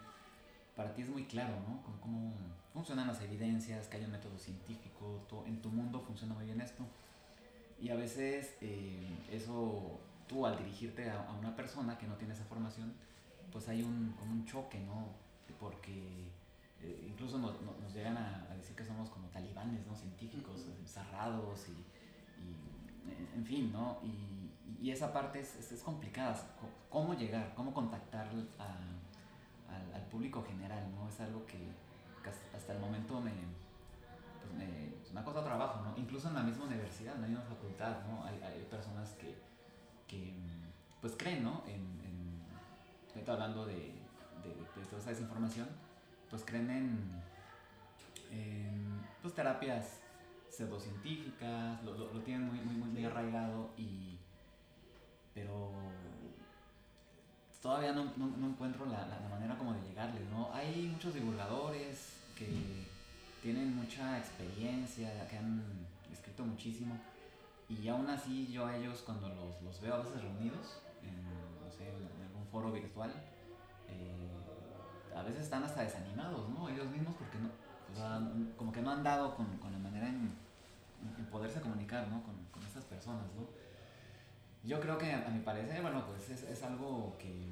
[0.74, 1.84] para ti es muy claro, ¿no?
[1.84, 2.34] Cómo, cómo,
[2.74, 6.62] funcionan las evidencias, que hay un método científico, todo, en tu mundo funciona muy bien
[6.62, 6.86] esto.
[7.82, 12.34] Y a veces eh, eso, tú al dirigirte a, a, una persona que no tiene
[12.34, 12.94] esa formación,
[13.52, 15.08] pues hay un, como un choque, ¿no?
[15.60, 16.32] Porque
[16.82, 19.94] eh, incluso nos, nos llegan a, a, decir que somos como talibanes, ¿no?
[19.94, 21.74] Científicos, cerrados y,
[22.42, 24.00] y, en fin, ¿no?
[24.02, 24.39] Y,
[24.82, 26.36] y esa parte es, es, es complicada.
[26.90, 27.54] ¿Cómo llegar?
[27.56, 28.28] ¿Cómo contactar
[28.58, 28.90] a
[29.74, 31.08] al, al, público general, ¿no?
[31.08, 31.58] Es algo que,
[32.24, 33.32] que hasta el momento me,
[34.42, 34.66] pues me,
[35.14, 35.96] me, ha costado trabajo, ¿no?
[35.98, 38.24] Incluso en la misma universidad, en la misma facultad, ¿no?
[38.26, 39.38] Hay, hay personas que,
[40.08, 40.34] que,
[41.02, 41.64] pues creen, ¿no?
[41.68, 42.42] En, en
[43.16, 43.94] estoy hablando de,
[44.44, 45.68] de, de, toda esa desinformación,
[46.30, 47.22] pues creen en,
[48.32, 50.00] en pues terapias
[50.50, 54.19] pseudocientíficas, lo, lo, lo tienen muy, muy, muy, muy arraigado y...
[55.34, 55.72] Pero
[57.62, 60.50] todavía no, no, no encuentro la, la, manera como de llegarles, ¿no?
[60.54, 62.86] Hay muchos divulgadores que
[63.42, 65.64] tienen mucha experiencia, que han
[66.12, 66.98] escrito muchísimo
[67.70, 71.24] y aún así yo a ellos cuando los, los veo a veces reunidos en,
[71.64, 73.14] no sé, en algún foro virtual,
[73.88, 74.32] eh,
[75.16, 76.68] a veces están hasta desanimados, ¿no?
[76.68, 77.50] Ellos mismos porque no,
[77.92, 78.22] o sea,
[78.58, 80.34] como que no han dado con, con la manera en,
[81.18, 82.24] en, poderse comunicar, ¿no?
[82.24, 83.48] Con, con estas personas, ¿no?
[84.64, 87.50] Yo creo que a mi parecer, bueno, pues es, es algo que,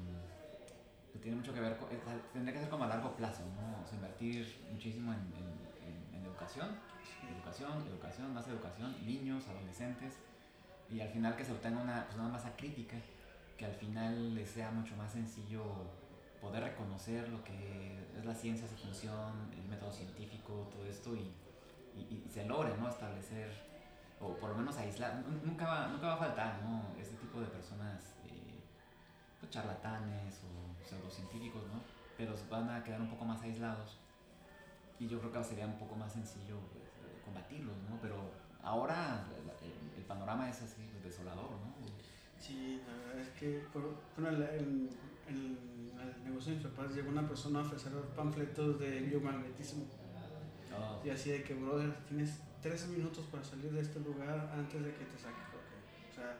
[1.22, 1.88] tiene mucho que ver, con,
[2.32, 3.84] tendría que ser como a largo plazo, ¿no?
[3.94, 6.68] Invertir muchísimo en, en, en educación,
[7.34, 10.14] educación, educación, más educación, niños, adolescentes,
[10.90, 12.96] y al final que se obtenga una, pues una masa crítica,
[13.56, 15.64] que al final les sea mucho más sencillo
[16.40, 21.32] poder reconocer lo que es la ciencia, su función, el método científico, todo esto, y,
[21.96, 22.88] y, y se logre, ¿no?
[22.88, 23.67] Establecer
[24.20, 26.82] o por lo menos aislar, nunca va, nunca va a faltar, ¿no?
[27.00, 28.60] Este tipo de personas, eh,
[29.38, 31.80] pues charlatanes o pseudocientíficos, ¿no?
[32.16, 33.98] Pero van a quedar un poco más aislados
[34.98, 36.84] y yo creo que sería un poco más sencillo pues,
[37.24, 37.98] combatirlos, ¿no?
[38.02, 38.16] Pero
[38.62, 39.24] ahora
[39.62, 41.78] el, el panorama es así, pues, desolador, ¿no?
[42.38, 44.90] Sí, la verdad es que por, bueno, el, el,
[45.28, 49.84] el, negocio de mis papás llegó una persona a ofrecer panfletos de biomagnetismo.
[50.76, 51.04] Oh.
[51.04, 54.90] Y así de que, brother, tienes tres minutos para salir de este lugar antes de
[54.92, 55.48] que te saques.
[55.48, 56.10] Okay.
[56.10, 56.36] O, sea,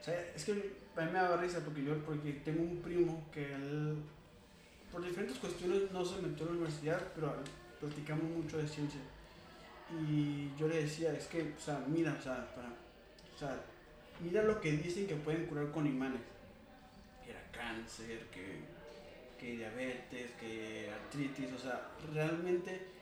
[0.00, 3.28] o sea, es que a mí me da risa porque yo porque tengo un primo
[3.32, 4.02] que él,
[4.90, 7.34] por diferentes cuestiones no se metió a la universidad, pero
[7.80, 9.00] platicamos mucho de ciencia.
[9.90, 13.58] Y yo le decía, es que, o sea, mira, o sea, para, o sea,
[14.20, 16.20] mira lo que dicen que pueden curar con imanes.
[17.24, 18.60] Que era cáncer, que,
[19.38, 22.97] que diabetes, que artritis, o sea, realmente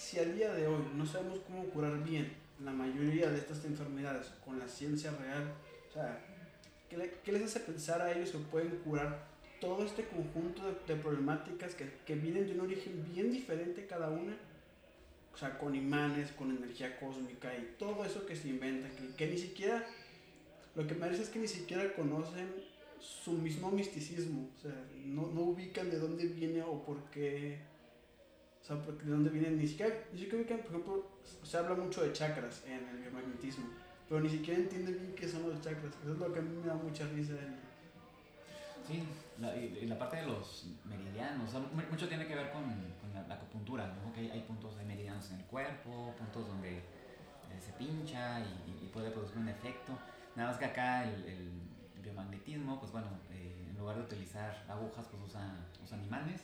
[0.00, 2.32] si al día de hoy no sabemos cómo curar bien
[2.64, 5.52] la mayoría de estas enfermedades con la ciencia real,
[5.90, 6.18] o sea,
[6.88, 9.26] ¿qué, qué les hace pensar a ellos que pueden curar
[9.60, 14.08] todo este conjunto de, de problemáticas que, que, vienen de un origen bien diferente cada
[14.08, 14.36] una?
[15.34, 19.26] O sea, con imanes, con energía cósmica y todo eso que se inventa, que, que
[19.26, 19.86] ni siquiera,
[20.76, 22.48] lo que me parece es que ni siquiera conocen
[22.98, 27.69] su mismo misticismo, o sea, no, no ubican de dónde viene o por qué
[28.60, 31.06] o sea, porque de dónde vienen, ni siquiera, ni siquiera, por ejemplo,
[31.42, 33.66] se habla mucho de chakras en el biomagnetismo,
[34.08, 35.94] pero ni siquiera entienden bien qué son los chakras.
[36.02, 37.34] Eso es lo que a mí me da mucha risa.
[38.86, 39.02] Sí,
[39.38, 43.14] la, y, la parte de los meridianos, o sea, mucho tiene que ver con, con
[43.14, 44.12] la, acupuntura, ¿no?
[44.12, 46.82] Que hay, hay, puntos de meridianos en el cuerpo, puntos donde eh,
[47.60, 49.96] se pincha y, y, puede producir un efecto.
[50.36, 55.06] Nada más que acá el, el biomagnetismo, pues bueno, eh, en lugar de utilizar agujas,
[55.08, 56.42] pues usa, usa imanes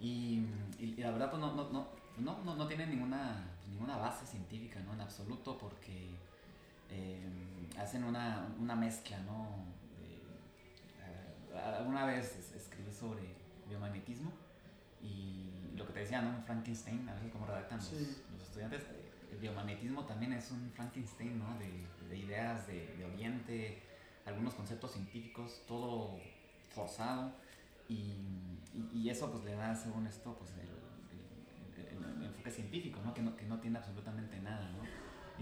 [0.00, 0.46] y,
[0.78, 1.86] y, y, la verdad, pues no, no, no,
[2.18, 4.94] no, no, no tiene ninguna, pues, ninguna base científica, ¿no?
[4.94, 6.10] En absoluto, porque
[6.90, 7.20] eh,
[7.78, 9.64] hacen una, una mezcla, ¿no?
[10.00, 13.22] Eh, alguna vez escribí sobre
[13.68, 14.32] biomagnetismo
[15.02, 16.42] y lo que te decía, ¿no?
[16.42, 18.22] Frankenstein, a veces como redactan los, sí.
[18.32, 18.82] los estudiantes,
[19.32, 21.58] el biomagnetismo también es un Frankenstein, ¿no?
[21.58, 23.82] De, de ideas de, de Oriente,
[24.26, 26.18] algunos conceptos científicos, todo
[26.70, 27.32] forzado
[27.88, 28.14] y,
[28.72, 30.68] y, y, eso pues le da, según esto, pues el,
[31.80, 33.12] el, el, el enfoque científico, ¿no?
[33.12, 33.36] Que, ¿no?
[33.36, 34.82] que no tiene absolutamente nada, ¿no?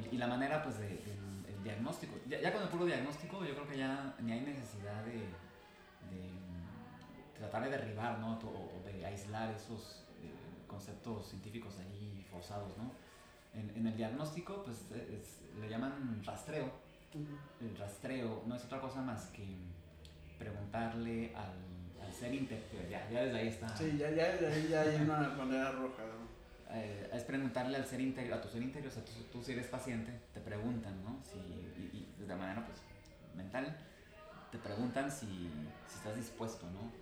[0.00, 2.14] Y, y la manera pues de, de, del diagnóstico.
[2.28, 5.28] Ya, ya, con el puro diagnóstico yo creo que ya ni hay necesidad de,
[6.10, 6.30] de
[7.36, 8.38] tratar de derribar, ¿no?
[8.38, 12.92] O, de aislar esos eh, conceptos científicos ahí forzados, ¿no?
[13.54, 16.70] En, en el diagnóstico pues es, le llaman rastreo.
[17.60, 19.56] El rastreo no es otra cosa más que
[20.38, 21.67] preguntarle al
[22.02, 23.76] al ser interior, ya, ya desde ahí está.
[23.76, 26.02] Sí, ya, ya desde ahí ya hay una bandera roja.
[26.02, 26.76] ¿no?
[26.76, 29.52] Eh, es preguntarle al ser interior, a tu ser interior, o sea, tú, tú si
[29.52, 31.18] eres paciente, te preguntan, ¿no?
[31.24, 32.78] Si, y, y de manera pues
[33.34, 33.74] mental,
[34.52, 35.50] te preguntan si,
[35.86, 36.92] si estás dispuesto, ¿no?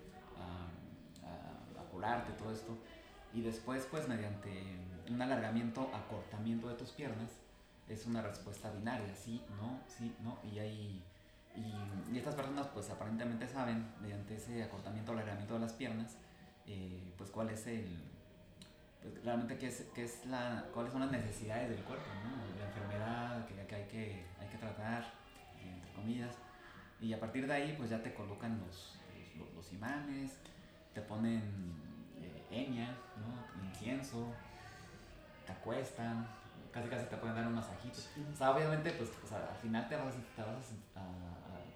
[0.41, 0.69] A,
[1.27, 2.79] a, a, curarte, todo esto.
[3.35, 4.51] Y después, pues mediante
[5.09, 7.31] un alargamiento, acortamiento de tus piernas,
[7.89, 11.05] es una respuesta binaria, sí, no, sí, no, y hay
[11.57, 16.17] y, y, estas personas pues aparentemente saben, mediante ese acortamiento o alargamiento de las piernas,
[16.67, 17.87] eh, pues cuál es el,
[19.03, 22.59] pues, realmente qué es, qué es la, cuáles son las necesidades del cuerpo, ¿no?
[22.59, 25.05] la enfermedad que, que, hay que hay que tratar,
[25.63, 26.35] entre comillas,
[27.01, 28.99] y a partir de ahí pues ya te colocan los,
[29.55, 30.39] los, imanes,
[30.95, 31.43] te ponen
[32.21, 33.67] eh, enya, ¿no?
[33.69, 34.33] incienso,
[35.45, 36.27] te acuestan,
[36.73, 37.99] casi casi te pueden dar un masajito.
[38.41, 40.15] Obviamente, pues, o al final te vas,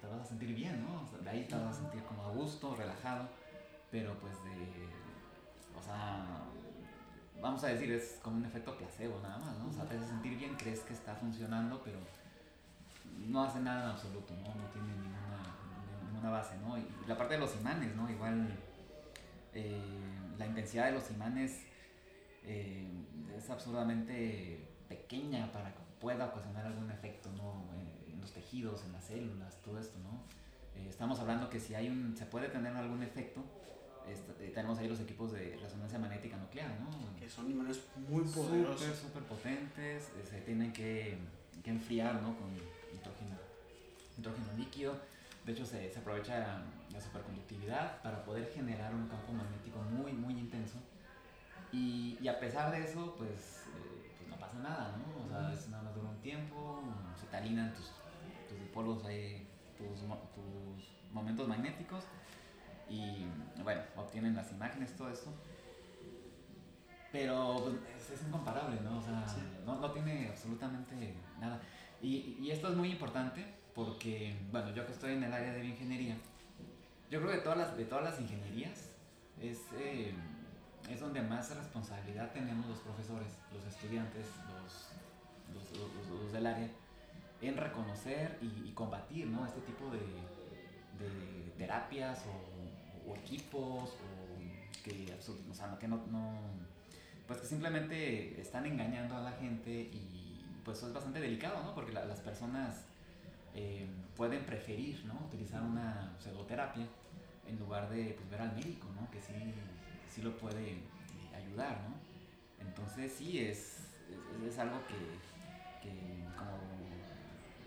[0.01, 1.01] te vas a sentir bien, ¿no?
[1.03, 3.27] O sea, de ahí te vas a sentir como a gusto, relajado,
[3.89, 4.87] pero pues de,
[5.77, 6.25] o sea,
[7.41, 9.69] vamos a decir, es como un efecto placebo nada más, ¿no?
[9.69, 11.99] O sea, te hace sentir bien, crees que está funcionando, pero
[13.27, 14.55] no hace nada en absoluto, ¿no?
[14.55, 15.43] No tiene ninguna,
[16.05, 16.77] ninguna base, ¿no?
[16.77, 18.09] Y la parte de los imanes, ¿no?
[18.09, 18.49] Igual
[19.53, 19.81] eh,
[20.37, 21.65] la intensidad de los imanes
[22.43, 22.87] eh,
[23.37, 27.65] es absurdamente pequeña para que pueda ocasionar algún efecto, ¿no?
[27.75, 30.40] Eh, en los tejidos, en las células, todo esto, ¿no?
[30.89, 33.43] Estamos hablando que si hay un, se puede tener algún efecto,
[34.53, 36.89] tenemos ahí los equipos de resonancia magnética nuclear, ¿no?
[37.19, 38.81] Que son imanes muy poderosos.
[38.81, 41.17] Súper, súper potentes, se tienen que,
[41.63, 42.35] que enfriar, ¿no?
[42.37, 42.53] Con
[42.91, 43.37] nitrógeno,
[44.17, 44.95] nitrógeno líquido.
[45.45, 50.33] De hecho, se, se, aprovecha la superconductividad para poder generar un campo magnético muy, muy
[50.33, 50.77] intenso.
[51.71, 55.25] Y, y a pesar de eso, pues, eh, pues, no pasa nada, ¿no?
[55.25, 56.83] O sea, es nada más dura un tiempo,
[57.19, 57.91] se talinan tus,
[58.49, 59.47] tus dipolos ahí,
[59.89, 62.03] tus, tus momentos magnéticos
[62.89, 63.25] y,
[63.63, 65.31] bueno, obtienen las imágenes, todo esto.
[67.11, 68.97] Pero pues, es, incomparable, ¿no?
[68.97, 69.25] O sea,
[69.65, 71.59] no, no tiene absolutamente nada.
[72.01, 75.61] Y, y, esto es muy importante porque, bueno, yo que estoy en el área de
[75.61, 76.15] bioingeniería,
[77.09, 78.91] yo creo que de todas las, de todas las ingenierías
[79.41, 80.13] es, eh,
[80.89, 84.89] es donde más responsabilidad tenemos los profesores, los estudiantes, los,
[85.53, 86.69] los, los, del área,
[87.41, 89.45] en reconocer y, combatir ¿no?
[89.45, 92.23] este tipo de, terapias
[93.07, 95.13] o, equipos o que,
[95.49, 96.01] o sea, que no,
[97.27, 101.73] pues que simplemente están engañando a la gente y pues eso es bastante delicado, ¿no?
[101.73, 102.85] Porque las personas
[103.55, 105.13] eh, pueden preferir, ¿no?
[105.27, 106.85] Utilizar una pseudoterapia
[107.47, 109.09] en lugar de pues, ver al médico, ¿no?
[109.11, 109.33] Que sí,
[110.09, 110.79] sí lo puede eh,
[111.35, 112.65] ayudar, ¿no?
[112.65, 113.77] Entonces sí es,
[114.09, 116.80] es, es algo que, que, como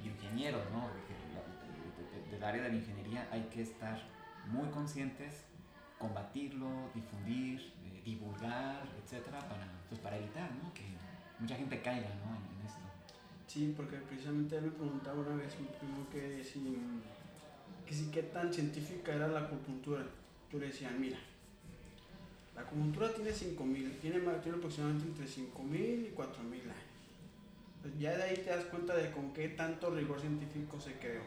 [0.07, 0.89] ingenieros, ¿no?
[2.31, 4.01] del área de la ingeniería hay que estar
[4.47, 5.45] muy conscientes,
[5.99, 10.73] combatirlo, difundir, eh, divulgar, etcétera, para, pues, para evitar, ¿no?
[10.75, 10.83] Que
[11.39, 12.37] mucha gente caiga, ¿no?
[12.37, 12.81] En, esto.
[13.47, 15.55] Sí, porque precisamente me preguntaba una vez
[16.13, 16.79] que si,
[17.87, 20.05] que si qué tan científica era la acupuntura.
[20.53, 21.19] Yo le decía, mira,
[22.55, 26.94] la acupuntura tiene 5.000, tiene, tiene aproximadamente entre 5.000 y 4.000 años.
[27.85, 31.21] Pues ya de ahí te das cuenta de con qué tanto rigor científico se creó.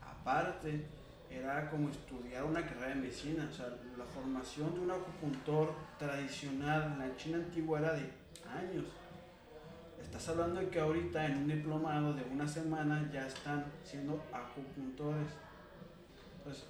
[0.00, 0.86] Aparte,
[1.30, 3.66] era como estudiar una carrera de medicina, o sea,
[3.98, 8.10] la formación de un acupuntor tradicional en la China antigua era de
[8.48, 8.86] años.
[10.02, 15.28] Estás hablando de que ahorita en un diplomado de una semana ya están siendo acupuntores.
[16.42, 16.64] Pues,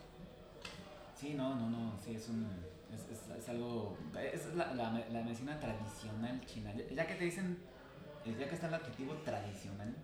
[1.14, 2.44] sí, no, no, no, sí, es un...
[2.92, 3.06] Es,
[3.38, 3.96] es, algo...
[4.20, 4.90] Es la, la,
[5.22, 6.74] medicina tradicional china.
[6.74, 7.56] Ya, que te dicen,
[8.36, 9.94] ya que está el adjetivo tradicional,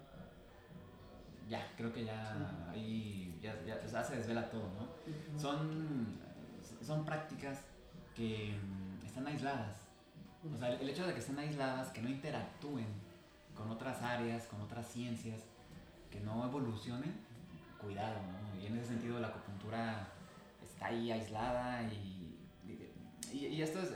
[1.48, 4.82] ya, creo que ya ahí ya, ya, o sea, se desvela todo, ¿no?
[4.82, 5.38] Uh -huh.
[5.40, 6.18] Son,
[6.82, 7.60] son prácticas
[8.14, 8.56] que
[9.04, 9.76] están aisladas.
[10.52, 12.87] O sea, el hecho de que estén aisladas, que no interactúen
[13.54, 15.40] con otras áreas, con otras ciencias,
[16.10, 17.14] que no evolucionen,
[17.80, 18.60] cuidado, ¿no?
[18.60, 20.08] Y en ese sentido la acupuntura
[20.62, 22.38] está ahí aislada y,
[23.32, 23.92] y, y esto es,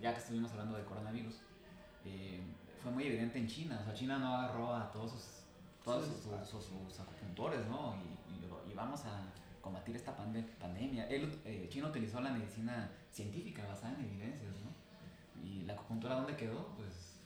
[0.00, 1.40] ya que estuvimos hablando de coronavirus,
[2.04, 2.40] eh,
[2.86, 5.24] fue muy evidente en China, o sea, China no agarró a todos sus,
[5.82, 7.96] todos sus, sus, sus acupuntores, ¿no?
[7.96, 9.22] Y, y, vamos a
[9.60, 11.08] combatir esta pande pandemia.
[11.08, 15.42] El eh, China utilizó la medicina científica basada en evidencias, ¿no?
[15.44, 16.76] Y la acupuntura, ¿dónde quedó?
[16.76, 17.18] Pues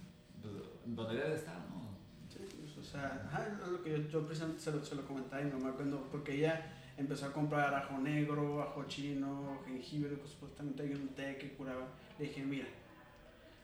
[0.86, 1.90] donde debe de estar, ¿no?
[2.30, 5.42] Sí, pues, o sea, ajá, lo que yo, yo precisamente se lo, se lo comentaba
[5.42, 10.30] a mi mamá cuando, porque ella empezó a comprar ajo negro, ajo chino, jengibre, pues
[10.30, 11.86] supuestamente hay un té que curaba.
[12.18, 12.66] Le dije, mira,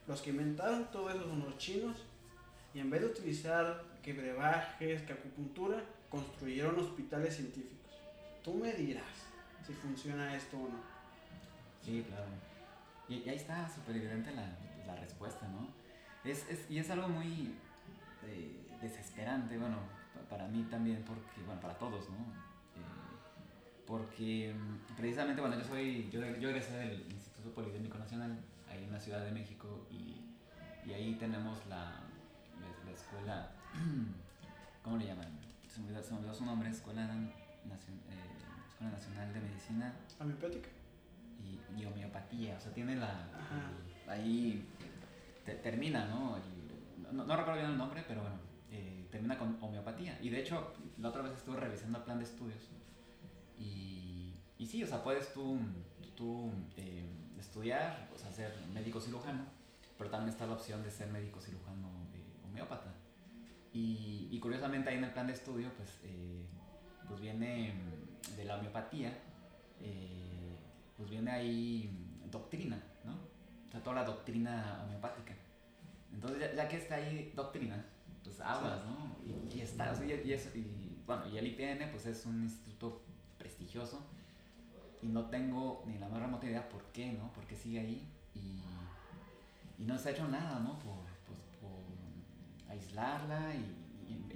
[0.07, 1.97] los que inventaron todo eso son los chinos
[2.73, 7.91] y en vez de utilizar que brebajes, que acupuntura, construyeron hospitales científicos.
[8.43, 9.03] Tú me dirás
[9.65, 10.79] si funciona esto o no.
[11.83, 12.25] Sí, claro.
[13.09, 14.47] Y, ahí está súper evidente la,
[14.85, 15.67] la respuesta, ¿no?
[16.23, 17.55] Es, es, y es algo muy
[18.25, 19.77] eh, desesperante, bueno,
[20.29, 22.17] para mí también, porque, bueno, para todos, ¿no?
[22.17, 22.83] Eh,
[23.85, 24.53] porque
[24.95, 28.37] precisamente, bueno, yo soy, yo, yo egresé del Instituto Politécnico Nacional,
[28.69, 30.21] ahí en la Ciudad de México, y,
[30.85, 31.85] y ahí tenemos la,
[32.59, 33.51] la, la, escuela,
[34.83, 35.27] ¿cómo le llaman?
[35.67, 39.93] Se me olvidó, se me olvidó su nombre, Escuela, Nacion, eh, escuela Nacional de Medicina.
[40.19, 40.69] Homeopática.
[41.43, 44.65] Y, y homeopatía, o sea, tiene la, el, ahí
[45.45, 46.37] te, termina, ¿no?
[46.37, 48.37] El, no, no, recuerdo bien el nombre, pero bueno,
[48.71, 50.17] eh, termina con homeopatía.
[50.21, 52.69] Y de hecho, la otra vez estuve revisando el plan de estudios.
[53.57, 55.59] Y, y sí, o sea, puedes tú,
[56.15, 57.07] tú eh,
[57.47, 59.45] estudiar, sea, ser médico cirujano,
[59.97, 62.93] pero también está la opción de ser médico cirujano eh, homeópata.
[63.73, 66.45] Y, curiosamente ahí en el plan de estudio, pues, eh,
[67.07, 67.73] pues viene
[68.35, 69.11] de la homeopatía,
[70.95, 71.89] pues viene ahí
[72.31, 73.13] doctrina, ¿no?
[73.67, 75.35] O sea, toda la doctrina homeopática.
[76.11, 77.85] Entonces, ya, que está ahí doctrina,
[78.23, 79.15] pues hablas, ¿no?
[79.23, 83.03] Y, y está, y, y, bueno, y el IPN pues es un instituto
[83.37, 84.07] prestigioso
[85.01, 87.31] y no tengo ni la más remota idea por qué, ¿no?
[87.33, 88.61] Porque sigue ahí y,
[89.77, 90.79] y no se ha hecho nada, ¿no?
[90.79, 93.83] Por, pues, por aislarla y,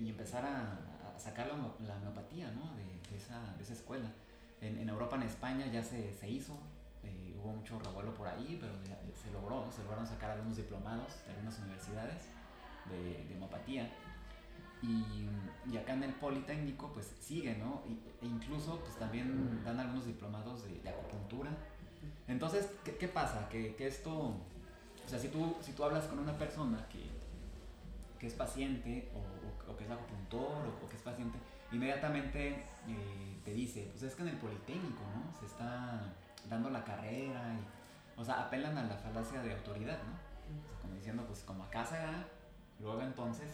[0.09, 2.75] empezar a, sacar la, homeopatía, ¿no?
[2.75, 4.09] De, esa, de esa escuela.
[4.59, 6.57] En, en, Europa, en España ya se, se hizo,
[7.03, 8.73] eh, hubo mucho revuelo por ahí, pero
[9.15, 12.29] se logró, se lograron sacar algunos diplomados de algunas universidades
[12.89, 13.89] de, de homeopatía.
[14.81, 15.27] Y,
[15.71, 17.83] y, acá en el Politécnico pues sigue, ¿no?
[18.21, 21.51] e incluso pues también dan algunos diplomados de, acupuntura.
[22.27, 23.47] Entonces, ¿qué, qué pasa?
[23.49, 27.03] Que, que, esto, o sea, si tú, si tú hablas con una persona que,
[28.19, 31.37] que es paciente o, o, que es acupuntor o, que es paciente,
[31.71, 32.49] inmediatamente
[32.87, 35.39] eh, te dice, pues es que en el Politécnico, ¿no?
[35.39, 36.11] Se está
[36.49, 37.55] dando la carrera
[38.21, 40.79] o sea, apelan a la falacia de autoridad, ¿no?
[40.79, 42.25] como diciendo, pues como acá se da,
[42.79, 43.49] luego entonces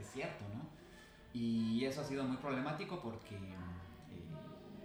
[0.00, 0.66] es cierto, ¿no?
[1.32, 4.24] Y eso ha sido muy problemático porque eh,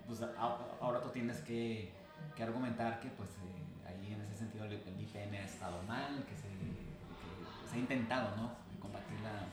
[0.05, 1.91] pues ahora tú tienes que,
[2.35, 6.35] que argumentar que pues eh, ahí en ese sentido el, IPN ha estado mal, que
[6.35, 8.51] se, se ha intentado, ¿no?
[8.79, 9.45] Combatir la,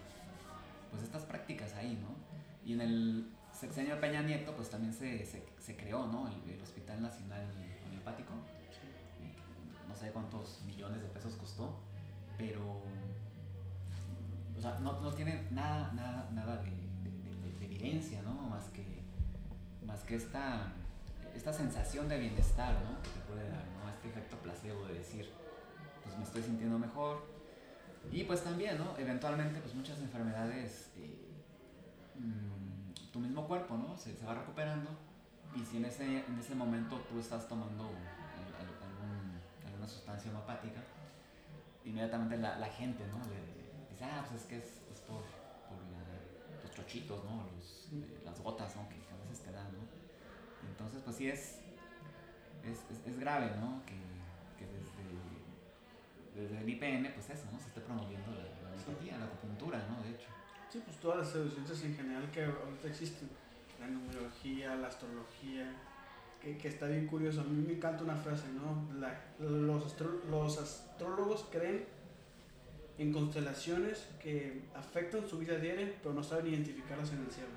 [0.91, 2.09] pues estas prácticas ahí, ¿no?
[2.69, 6.29] Y en el sexenio de Peña Nieto pues también se, se, se creó, ¿no?
[6.29, 7.47] El, el, Hospital Nacional
[7.87, 8.33] Homeopático.
[9.89, 11.79] No sé cuántos millones de pesos costó,
[12.37, 12.83] pero
[14.59, 18.33] o sea, no, no tiene nada, nada, nada de, de, evidencia, ¿no?
[18.33, 19.03] Más que,
[19.87, 20.73] más que esta,
[21.33, 23.01] esta sensación de bienestar, ¿no?
[23.01, 23.89] Que te puede dar, ¿no?
[23.89, 25.31] Este efecto placebo de decir,
[26.03, 27.25] pues me estoy sintiendo mejor.
[28.11, 28.99] Y pues también, ¿no?
[28.99, 31.41] Eventualmente, pues muchas enfermedades, eh,
[32.17, 33.97] mm, tu mismo cuerpo, ¿no?
[33.97, 34.91] Se, va recuperando.
[35.55, 40.81] Y si en ese, en ese momento tú estás tomando algún, alguna sustancia homopática,
[41.85, 43.19] inmediatamente la, la gente, ¿no?
[44.03, 45.23] Ah, pues es que es, por,
[46.63, 47.47] los chochitos, ¿no?
[47.47, 48.89] Eh, las gotas, ¿no?
[48.89, 49.89] Que a veces te dan, ¿no?
[50.71, 51.59] Entonces, pues sí es,
[53.07, 53.83] es, grave, ¿no?
[53.87, 53.97] Que,
[54.65, 54.99] desde,
[56.35, 57.59] desde el IPN, pues eso, ¿no?
[57.59, 60.03] Se esté promoviendo la, la la acupuntura, ¿no?
[60.03, 60.29] De hecho.
[60.71, 63.29] Sí, pues todas las ciencias en general que ahorita existen.
[63.81, 65.73] La numerología, la astrología,
[66.43, 67.43] que, que, está bien curioso.
[67.43, 68.89] A mí me encanta una frase, ¿no?
[69.39, 69.97] los,
[70.29, 71.87] los astrólogos creen
[72.99, 77.51] en constelaciones que afectan su vida diaria, pero no saben identificarlas en el cielo.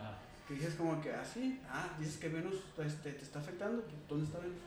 [0.00, 0.16] Ah.
[0.46, 3.96] Que dices como que, ah, sí, ah, dices que Venus este, te está afectando, pues,
[4.08, 4.58] ¿dónde está Venus?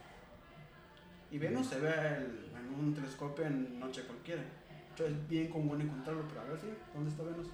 [1.31, 4.43] Y Venus se ve en un telescopio en noche cualquiera.
[4.89, 7.47] Entonces es bien común encontrarlo, pero a ver, sí, ¿dónde está Venus?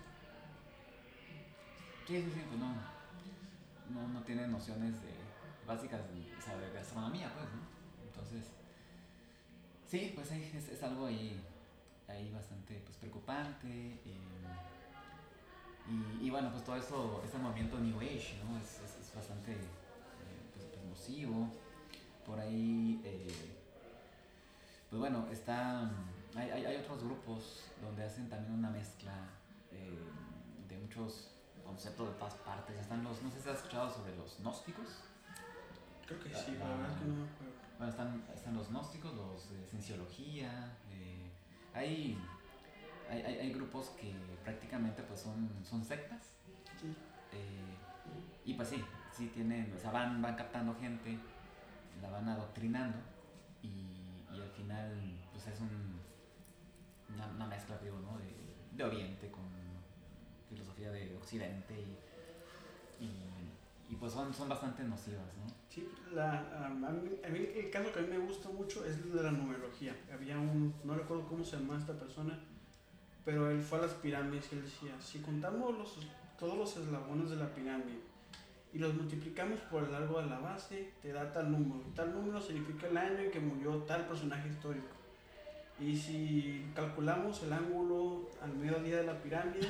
[2.06, 2.74] Sí, sí, sí, pues no,
[3.94, 5.12] no, no tiene nociones de,
[5.66, 7.62] básicas de, o sea, de gastronomía, pues, ¿no?
[8.06, 8.52] Entonces,
[9.86, 11.40] sí, pues es, es algo ahí
[12.08, 13.67] ahí bastante pues, preocupante.
[13.67, 14.17] Eh,
[15.89, 18.58] y, y, bueno, pues todo eso, este movimiento New Age, ¿no?
[18.58, 19.58] Es, es, bastante eh,
[20.54, 21.50] pues, pues, nocivo.
[22.26, 23.56] Por ahí, eh,
[24.89, 25.89] pues bueno, está,
[26.36, 29.13] hay, hay, otros grupos donde hacen también una mezcla
[29.72, 31.32] de muchos
[31.63, 32.78] conceptos de todas partes.
[32.78, 35.04] Están los, no sé si has escuchado sobre los gnósticos.
[36.06, 37.54] Creo que sí, la, verdad es que no me acuerdo.
[37.78, 40.78] Bueno, están, están los gnósticos, los de cienciología,
[41.78, 42.18] hay,
[43.10, 44.13] hay, hay, grupos que
[44.44, 46.34] prácticamente pues son, son sectas.
[47.32, 47.76] Eh,
[48.46, 51.18] y pues sí, sí tienen, o sea, van, van captando gente,
[52.02, 52.98] la van adoctrinando
[53.62, 53.68] y,
[54.34, 56.00] y al final pues es un,
[57.13, 58.18] una, mezcla, digo, ¿no?
[58.18, 58.34] de,
[58.72, 59.44] de Oriente con
[60.50, 61.74] filosofía de Occidente
[63.00, 63.38] y, y
[63.90, 65.46] y pues son, son bastante nocivas, ¿no?
[65.78, 69.21] Sí, la, a, mí, el caso que a mí me gusta mucho es el de
[69.21, 69.96] la numerología.
[70.12, 72.40] Había un, no recuerdo cómo se llama esta persona,
[73.23, 76.00] pero él fue a las pirámides y él decía, si contamos los,
[76.40, 78.00] todos los eslabones de la pirámide
[78.73, 81.84] y los multiplicamos por el largo de la base, te da tal número.
[81.94, 84.88] Tal número significa el año en que murió tal personaje histórico.
[85.80, 89.67] Y si calculamos el ángulo al mediodía de la pirámide,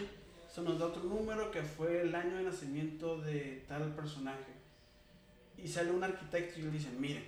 [0.49, 4.56] eso nos da otro número que fue el año de nacimiento de tal personaje.
[5.57, 7.25] Y sale un arquitecto y le dice, miren,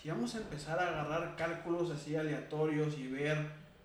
[0.00, 3.38] si vamos a empezar a agarrar cálculos así aleatorios y ver,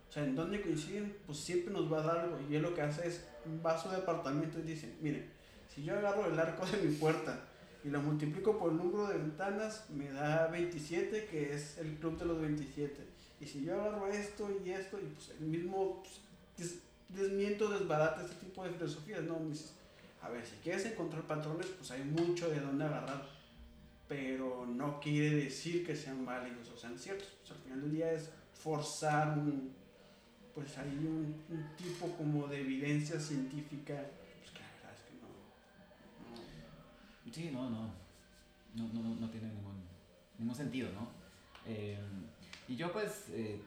[0.10, 2.40] o sea, en dónde coinciden, pues siempre nos va a dar algo.
[2.50, 3.26] Y él lo que hace es,
[3.66, 5.30] va a su departamento y dice, miren,
[5.74, 7.40] si yo agarro el arco de mi puerta
[7.84, 12.18] y lo multiplico por el número de ventanas, me da 27, que es el club
[12.18, 12.96] de los 27.
[13.40, 16.04] Y si yo agarro esto y esto, y pues el mismo,
[16.56, 16.80] pues,
[17.10, 19.40] desmiento, desbarata este tipo de filosofías, ¿no?
[19.48, 19.74] Dices,
[20.22, 23.24] a ver, si quieres encontrar patrones, pues hay mucho de dónde agarrar,
[24.08, 27.38] pero no quiere decir que sean válidos o sean ciertos.
[27.50, 29.74] Al final del día es forzar un,
[30.56, 31.36] pues ahí un,
[31.78, 33.96] tipo como de evidencia científica,
[34.40, 35.28] pues que la verdad es que no.
[37.34, 37.94] Sí, no, no.
[38.76, 39.84] No, no, no tiene ningún,
[40.38, 41.10] ningún sentido, ¿no?
[41.66, 41.98] Eh,
[42.68, 43.60] y yo pues eh,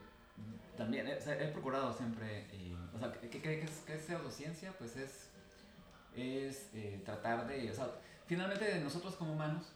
[0.77, 2.47] también eh, o sea, he procurado siempre,
[2.95, 4.73] o sea, ¿qué, qué, qué es, qué pseudociencia?
[4.79, 5.31] Pues es,
[6.17, 6.71] es
[7.05, 7.91] tratar de, o sea,
[8.27, 9.73] finalmente nosotros como humanos,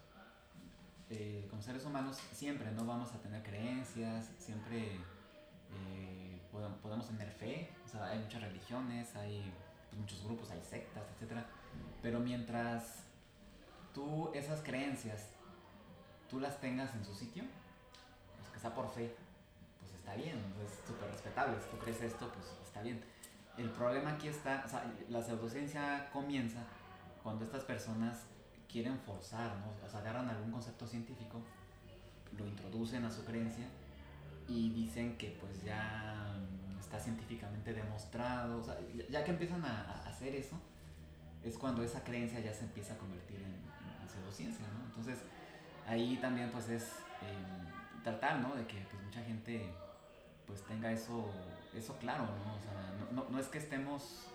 [1.15, 4.97] eh, como seres humanos, siempre no vamos a tener creencias, siempre
[5.71, 9.53] eh, podemos, tener fe, o sea, hay muchas religiones, hay
[9.91, 11.39] pues, muchos grupos, hay sectas, etc.
[12.03, 13.05] Pero mientras
[13.93, 15.31] tú esas creencias,
[16.29, 17.45] tú las tengas en su sitio,
[18.39, 19.15] pues que sea por fe,
[19.81, 23.03] pues está bien, es súper respetable, si tú crees esto, pues está bien.
[23.57, 26.65] El problema aquí está, o sea, la pseudociencia comienza
[27.23, 28.27] cuando estas personas
[28.71, 29.87] quieren forzar, ¿no?
[29.87, 31.41] O sea, agarran algún concepto científico,
[32.37, 33.67] lo introducen a su creencia
[34.49, 36.37] y dicen que pues ya
[36.81, 38.77] está científicamente demostrado, o sea,
[39.09, 40.57] ya- que empiezan a, hacer eso,
[41.43, 43.55] es cuando esa creencia ya se empieza a convertir en,
[44.03, 44.85] en pseudociencia, ¿no?
[44.87, 45.19] Entonces,
[45.87, 46.85] ahí también pues es
[47.23, 48.55] eh, tratar, ¿no?
[48.55, 49.73] De que pues, mucha gente
[50.47, 51.31] pues tenga eso,
[51.75, 52.55] eso claro, ¿no?
[52.55, 54.27] O sea, no, no, no es que estemos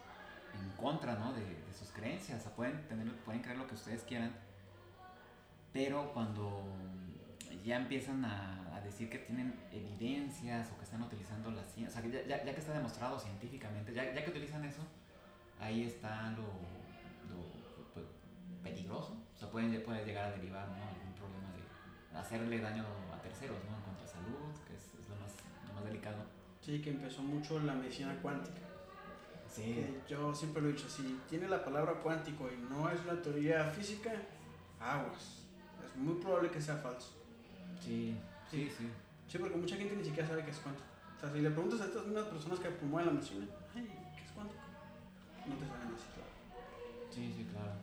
[0.53, 1.33] en contra, ¿no?
[1.33, 4.31] De, de sus creencias, o sea, pueden, tener, pueden creer lo que ustedes quieran,
[5.73, 6.63] pero cuando
[7.63, 12.01] ya empiezan a, a decir que tienen evidencias o que están utilizando la ciencia, o
[12.01, 14.81] sea, ya, ya- que está demostrado científicamente, ya, que utilizan eso,
[15.59, 16.43] ahí está lo,
[17.29, 17.43] lo,
[17.93, 18.05] pues,
[18.63, 20.75] peligroso, o sea, pueden, puede llegar a derivar, ¿no?
[20.75, 21.49] Algún problema
[22.11, 23.75] de hacerle daño a terceros, ¿no?
[23.77, 25.31] En cuanto a salud, que es, es lo, más,
[25.67, 26.23] lo más delicado.
[26.61, 28.61] Sí, que empezó mucho la medicina cuántica.
[29.49, 32.99] Sí, Que yo siempre lo he dicho, si tiene la palabra cuántico y no es
[33.01, 34.11] una teoría física,
[34.79, 35.43] aguas.
[35.83, 37.13] Es muy probable que sea falso.
[37.81, 38.15] sí,
[38.49, 38.89] sí, sí.
[39.27, 40.85] Sí, porque mucha gente ni siquiera sabe qué es cuántico.
[41.17, 43.45] O sea, si le preguntas a estas mismas personas que promueven la medicina,
[43.75, 43.85] ay,
[44.15, 44.61] ¿qué es cuántico?
[45.45, 46.31] No te saben decir, claro.
[47.11, 47.73] Sí, sí, claro.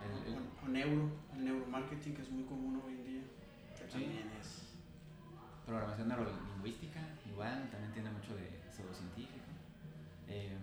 [0.00, 3.22] El- el- O, o neuro, el neuromarketing que es muy común hoy en día,
[3.76, 3.90] que Sí.
[3.90, 4.72] también es...
[5.66, 9.44] programación neurolingüística, igual, también tiene mucho de pseudocientífico.
[10.28, 10.56] Eh,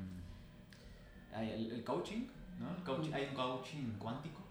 [1.37, 2.27] hay el, el coaching,
[2.59, 2.75] ¿no?
[2.75, 4.41] El coach- hay un coaching cuántico.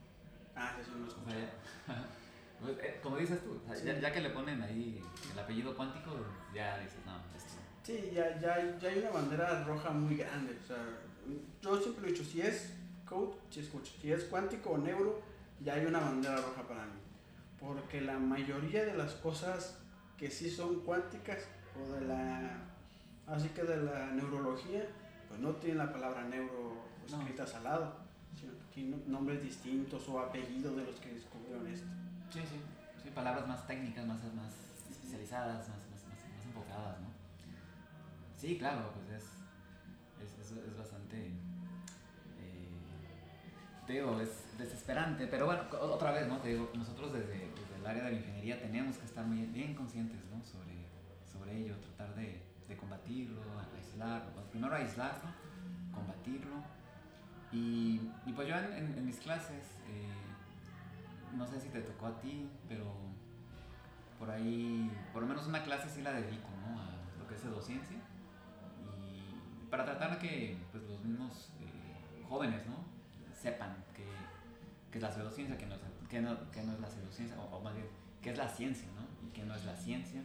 [0.55, 1.49] Ah, sí, no lo O sea, escuché.
[2.61, 4.01] pues, eh, como dices tú, o sea, ya, Sí.
[4.01, 6.13] ya que le ponen ahí el apellido cuántico,
[6.55, 7.53] ya dices, no, esto.
[7.83, 10.57] Sí, ya, ya, ya hay una bandera roja muy grande.
[10.63, 10.77] O sea,
[11.63, 12.73] yo siempre lo he dicho, si es
[13.05, 15.21] code, si es coach, si es cuántico o neuro,
[15.61, 16.99] ya hay una bandera roja para mí.
[17.61, 19.79] Porque la mayoría de las cosas
[20.19, 21.45] que sí son cuánticas
[21.79, 22.59] o de la,
[23.27, 24.85] así que de la neurología,
[25.29, 27.19] pues no tienen la palabra neuro No.
[27.21, 27.97] escritas al lado,
[28.39, 31.87] sino que tienen nombres distintos o apellidos de los que descubrieron esto.
[32.33, 32.61] Sí, sí,
[33.03, 34.53] sí, palabras más técnicas, más, más
[34.91, 37.09] especializadas, más, más, más, más enfocadas, ¿no?
[38.37, 39.25] Sí, claro, pues es,
[40.23, 41.29] es, es, es bastante,
[42.39, 42.71] eh,
[43.87, 46.39] te digo, es desesperante, pero bueno, otra vez, ¿no?
[46.39, 49.75] Te digo, nosotros desde, desde el área de la ingeniería tenemos que estar muy bien
[49.75, 50.45] conscientes, ¿no?
[50.45, 50.75] Sobre,
[51.33, 53.41] sobre ello, tratar de, de combatirlo,
[54.51, 55.29] primero aislarlo,
[55.93, 56.57] combatirlo,
[57.53, 60.13] y, y pues yo en, en- en mis clases, eh,
[61.35, 62.85] no sé si te tocó a ti, pero
[64.19, 66.81] por ahí, por lo menos una clase sí la dedico, ¿no?
[66.81, 66.87] A
[67.19, 67.97] lo que es pseudociencia.
[69.03, 72.77] Y para tratar que pues, los mismos eh, jóvenes, ¿no?
[73.35, 74.05] Sepan que,
[74.91, 77.57] que es la pseudociencia, que no es, que no, que no es la pseudociencia, o,
[77.57, 77.87] o más bien,
[78.23, 79.27] que es la ciencia, ¿no?
[79.29, 80.23] Y que no es la ciencia.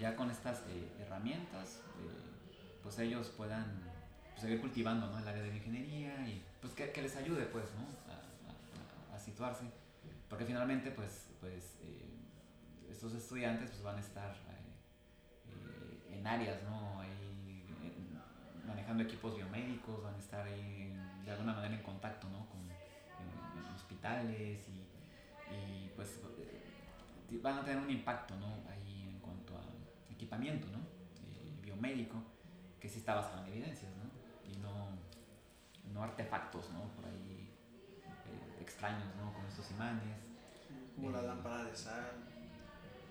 [0.00, 3.82] Ya con estas eh, herramientas, eh, pues ellos puedan
[4.30, 5.18] pues, seguir cultivando, ¿no?
[5.18, 9.14] El área de ingeniería y pues que, les ayude, pues, ¿no?
[9.14, 9.64] A, situarse.
[10.30, 12.08] Porque finalmente, pues, pues eh,
[12.90, 14.34] estos estudiantes pues, van a estar
[16.10, 16.98] en áreas, ¿no?
[17.00, 17.66] Ahí,
[18.66, 20.96] manejando equipos biomédicos, van a estar ahí
[21.26, 22.46] de alguna manera en contacto, ¿no?
[22.46, 22.60] Con
[23.74, 26.20] hospitales y, pues
[27.42, 28.46] van a tener un impacto, ¿no?
[28.68, 28.89] Ahí
[30.24, 30.78] equipamiento, ¿no?
[30.78, 32.16] Eh, biomédico,
[32.78, 34.10] que sí está basado en evidencias, ¿no?
[34.52, 34.88] Y no,
[35.94, 36.80] no artefactos, ¿no?
[36.94, 37.48] Por ahí
[38.26, 39.32] eh, extraños, ¿no?
[39.32, 40.04] Con estos imanes.
[40.94, 41.26] Como la Eh.
[41.26, 42.12] lámpara de sal.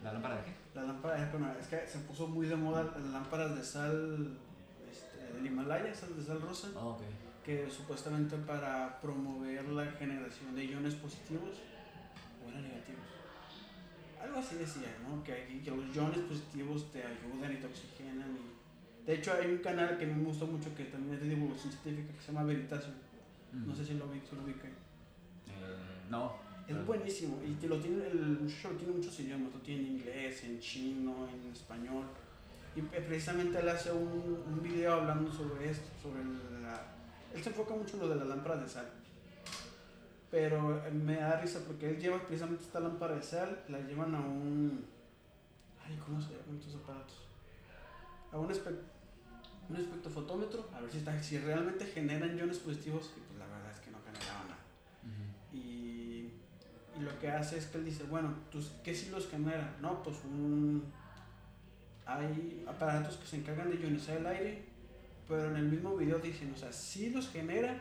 [0.03, 0.53] ¿La lámpara de qué?
[0.75, 4.37] La lámpara, bueno, es que se puso muy de moda las lámparas de sal
[4.89, 7.01] este, del Himalaya, sal de sal rosa, Oh, ok.
[7.43, 11.55] que supuestamente para promover la generación de iones positivos
[12.45, 13.03] o eran negativos.
[14.21, 15.23] Algo así decía, ¿no?
[15.23, 18.35] Que, que los iones positivos te ayudan y te oxigenan.
[18.35, 19.07] Y...
[19.07, 22.13] De hecho, hay un canal que me gusta mucho que también es de divulgación científica
[22.13, 22.95] que se llama Veritasium.
[23.65, 24.51] No sé si lo vi, si lo vi.
[24.51, 24.55] Eh,
[26.09, 26.35] no.
[26.67, 27.41] Es buenísimo.
[27.41, 29.53] Y lo tiene, el show tiene muchos idiomas.
[29.53, 32.03] Lo tiene en inglés, en chino, en español.
[32.75, 36.23] Y precisamente él hace un, un video hablando sobre esto, sobre
[36.61, 36.85] la...
[37.33, 38.85] Él se enfoca mucho en lo de las lámparas de sal.
[40.31, 44.19] Pero me da risa porque él lleva precisamente esta lámpara de sal, la llevan a
[44.19, 44.85] un...
[45.83, 47.27] Ay, ¿cómo se llaman estos aparatos?
[48.31, 48.69] A un, espe
[49.69, 53.11] un espectrofotómetro, a ver si, está, si realmente generan iones positivos.
[53.17, 54.59] Y pues la verdad es que no generaban nada.
[55.51, 56.31] y,
[56.97, 59.75] y, lo que hace es que él dice, bueno, pues, ¿qué sí los genera?
[59.81, 60.83] No, pues un...
[62.05, 64.63] Hay aparatos que se encargan de ionizar el aire,
[65.27, 67.79] pero en el mismo video dicen, o sea, sí los genera,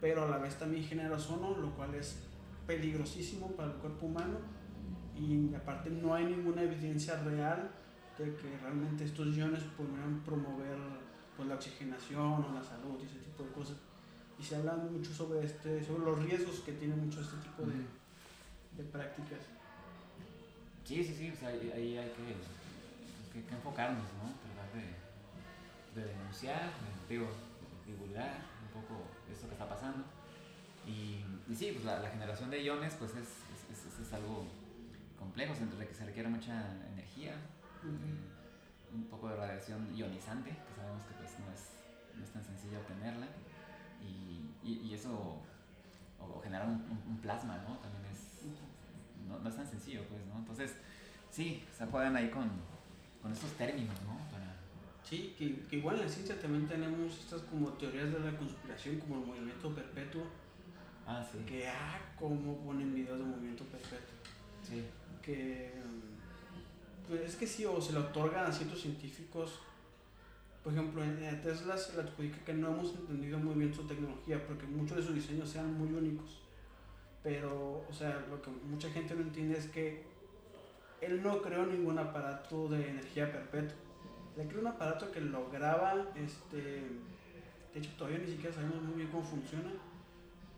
[0.00, 2.18] pero a la vez también genera ozono, lo cual es
[2.66, 4.38] peligrosísimo para el cuerpo humano
[5.16, 7.70] y aparte no hay ninguna evidencia real
[8.18, 10.76] de que realmente estos iones podrían promover
[11.36, 13.76] pues, la oxigenación o la salud y ese tipo de cosas.
[14.38, 18.82] Y se habla mucho sobre, este, sobre los riesgos que tiene mucho este tipo de,
[18.82, 19.40] de prácticas.
[20.84, 22.12] Sí, sí, sí, ahí, hay
[23.32, 24.30] que, que, enfocarnos, ¿no?
[24.40, 26.70] Tratar de, de denunciar,
[27.08, 27.28] de, digo,
[27.86, 29.02] divulgar un poco
[29.32, 30.04] esto que está pasando.
[30.86, 33.28] Y, y sí, pues la, la, generación de iones pues es,
[33.70, 34.46] es, es, algo
[35.18, 41.14] complejo, que se requiere mucha energía, eh, un poco de radiación ionizante, que sabemos que
[41.14, 43.26] pues no es, no es tan sencillo obtenerla,
[44.00, 45.42] y, y, y eso,
[46.18, 47.76] o, generar un, un, plasma, ¿no?
[47.78, 48.42] También es,
[49.28, 50.38] no, no, es tan sencillo, pues, ¿no?
[50.38, 50.76] Entonces,
[51.30, 52.50] sí, se juegan ahí con,
[53.20, 54.27] con estos términos, ¿no?
[55.08, 58.98] Sí, que, que, igual en la ciencia también tenemos estas como teorías de la conspiración,
[58.98, 60.24] como el movimiento perpetuo.
[61.06, 61.38] Ah, sí.
[61.46, 64.14] Que, ah, cómo ponen videos de movimiento perpetuo.
[64.62, 64.84] Sí.
[65.22, 65.72] Que,
[67.08, 69.60] pues es que sí, o se le otorgan a ciertos científicos.
[70.62, 74.46] Por ejemplo, en Tesla se le adjudica que no hemos entendido muy bien su tecnología,
[74.46, 76.42] porque muchos de sus diseños sean muy únicos.
[77.22, 80.02] Pero, o sea, lo que mucha gente no entiende es que
[81.00, 83.87] él no creó ningún aparato de energía perpetua
[84.38, 86.56] le creó un aparato que lograba, este,
[87.74, 89.70] de hecho todavía ni siquiera sabemos muy bien cómo funciona,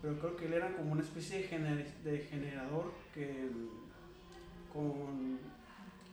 [0.03, 3.51] pero creo que él era como una especie de, de generador que
[4.70, 5.39] con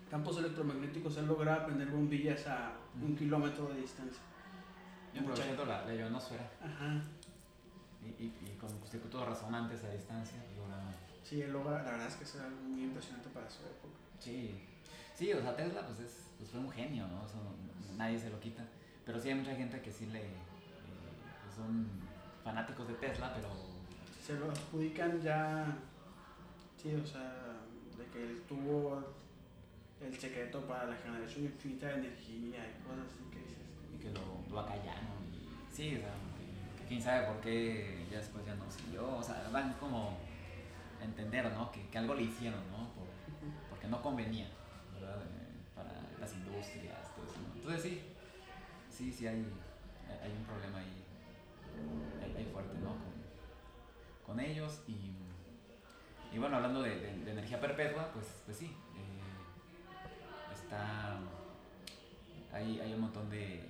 [0.10, 4.22] campos electromagnéticos él lograba prender bombillas a un kilómetro de distancia.
[5.14, 6.50] Y aprovechando la, la ionosfera.
[6.64, 7.02] Ajá.
[8.02, 10.38] Y, y, y, con circuitos resonantes a distancia.
[10.56, 10.82] Logra...
[11.22, 13.94] Sí, él logra, la verdad es que es algo muy impresionante para su época.
[14.20, 14.64] Sí,
[15.18, 17.26] Sí, o sea, Tesla pues, es, pues fue un genio, ¿no?
[17.26, 17.40] Eso
[17.98, 18.64] nadie se lo quita.
[19.04, 20.20] Pero sí hay mucha gente que sí le...
[20.20, 20.36] Eh,
[21.44, 21.88] pues son
[22.44, 23.50] fanáticos de Tesla, pero...
[24.24, 25.76] Se lo adjudican ya...
[26.80, 27.58] Sí, o sea,
[27.98, 29.04] de que él tuvo
[30.00, 33.96] el secreto para la generación infinita de energía y cosas así que dices.
[33.96, 35.18] Y que lo, lo acallaron.
[35.34, 39.18] Y, sí, o sea, que, que, quién sabe por qué ya después ya no siguió.
[39.18, 40.16] O sea, van como
[41.02, 41.72] a entender, ¿no?
[41.72, 42.94] Que, que algo le hicieron, ¿no?
[42.94, 43.08] Por,
[43.72, 44.48] porque no convenía.
[45.76, 47.40] Para las industrias, todo eso.
[47.56, 48.02] Entonces sí,
[48.90, 49.46] sí, sí hay,
[50.22, 51.04] hay un problema ahí,
[52.36, 52.96] hay, fuerte, ¿no?
[54.26, 55.14] Con, ellos y,
[56.34, 61.18] y, bueno, hablando de, de, energía perpetua, pues, pues sí, eh, está,
[62.52, 63.64] hay, hay un montón de,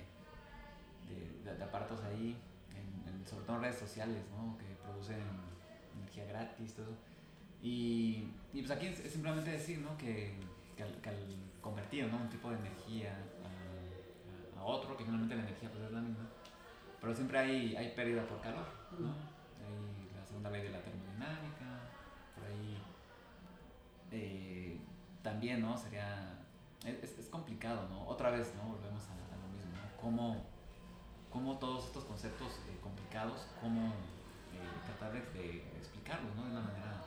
[1.44, 2.36] de, aparatos ahí,
[2.74, 4.56] en, sobre todo en redes sociales, ¿no?
[4.58, 5.20] Que producen
[5.96, 7.08] energía gratis, todo
[7.62, 9.96] y, y pues aquí es, es simplemente decir, ¿no?
[9.96, 10.32] Que
[10.78, 11.16] que al, que al
[11.60, 12.18] convertir ¿no?
[12.18, 13.12] un tipo de energía
[14.56, 16.24] a, a, otro, que finalmente la energía pues es la misma,
[17.00, 18.66] pero siempre hay, hay pérdida por calor,
[18.96, 19.08] ¿no?
[19.08, 21.90] Hay la segunda ley de la termodinámica,
[22.34, 22.78] por ahí
[24.12, 24.80] eh,
[25.22, 25.76] también, ¿no?
[25.76, 26.38] Sería,
[26.84, 28.06] es, es, complicado, ¿no?
[28.06, 28.74] Otra vez, ¿no?
[28.74, 30.00] Volvemos a, a lo mismo, ¿no?
[30.00, 30.46] Cómo,
[31.28, 36.44] cómo todos estos conceptos eh, complicados, cómo eh, tratar de, de, explicarlos, ¿no?
[36.44, 37.02] De una manera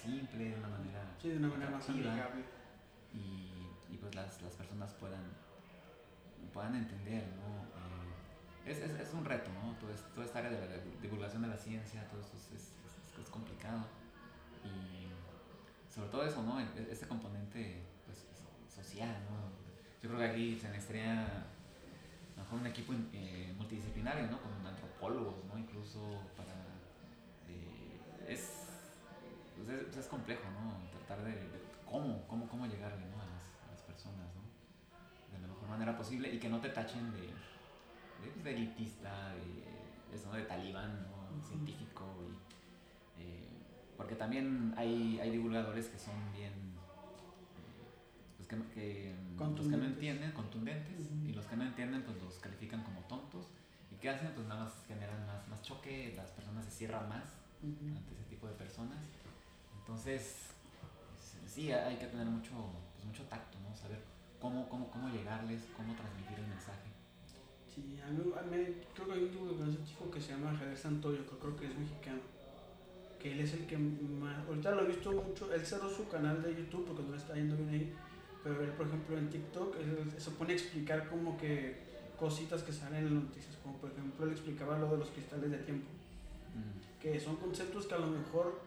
[0.00, 1.02] simple, de una manera...
[1.20, 2.55] Sí, de una manera más amigable
[3.16, 5.24] y, y pues las, las, personas puedan,
[6.52, 7.64] puedan entender, ¿no?
[8.66, 9.72] Eh, es, es, es, un reto, ¿no?
[9.78, 12.72] Todo es, toda esta área de la divulgación de la ciencia, todo esto es,
[13.30, 13.84] complicado
[14.64, 15.08] y
[15.92, 16.60] sobre todo eso, ¿no?
[16.60, 18.24] Este componente pues,
[18.68, 19.50] social, ¿no?
[20.02, 21.46] Yo creo que aquí se necesitaría
[22.36, 24.40] mejor un equipo eh, multidisciplinario, ¿no?
[24.40, 25.58] Con antropólogos, ¿no?
[25.58, 26.52] Incluso para...
[27.48, 28.68] Eh, es,
[29.56, 30.78] pues es, es, complejo, ¿no?
[30.90, 31.32] Tratar de
[31.86, 33.22] cómo, cómo, cómo llegarle ¿no?
[33.22, 34.42] a, las, a, las, personas, ¿no?
[35.32, 39.32] De la mejor manera posible y que no te tachen de, de, pues, de elitista,
[39.34, 41.42] de, eso, de talibán, ¿no?
[41.42, 43.22] Científico y...
[43.22, 43.48] Eh,
[43.96, 46.52] porque también hay, hay divulgadores que son bien...
[46.52, 51.28] Eh, pues que, que los que no entienden, contundentes, uh -huh.
[51.30, 53.46] y los que no entienden pues los califican como tontos.
[53.90, 54.32] ¿Y qué hacen?
[54.34, 57.24] Pues nada más generan más, más choque, las personas se cierran más
[57.62, 57.96] uh -huh.
[57.96, 58.98] ante ese tipo de personas
[59.78, 60.45] Entonces,
[61.56, 62.52] sí, hay que tener mucho,
[62.92, 63.74] pues, mucho tacto, ¿no?
[63.74, 63.98] Saber
[64.38, 66.92] cómo, cómo, cómo llegarles, cómo transmitir el mensaje.
[67.74, 70.76] Sí, a mí, a mí creo que hay un un chico que se llama Javier
[70.76, 72.20] Santoyo, que creo que es mexicano.
[73.18, 74.46] Que él es el que más.
[74.46, 75.52] Ahorita lo he visto mucho.
[75.52, 77.94] Él cerró su canal de YouTube porque no le está yendo bien ahí.
[78.44, 81.80] Pero él, por ejemplo, en TikTok él se pone a explicar como que
[82.18, 83.56] cositas que salen en las noticias.
[83.62, 85.88] Como por ejemplo, él explicaba lo de los cristales de tiempo.
[86.54, 87.00] Mm.
[87.00, 88.60] Que son conceptos que a lo mejor.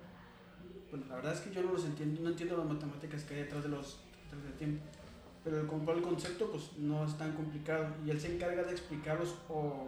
[0.91, 3.41] Bueno, la verdad es que yo no los entiendo, no entiendo las matemáticas que hay
[3.41, 4.83] detrás de los cristales de tiempo
[5.43, 9.35] pero el, el concepto pues no es tan complicado y él se encarga de explicarlos
[9.47, 9.87] o,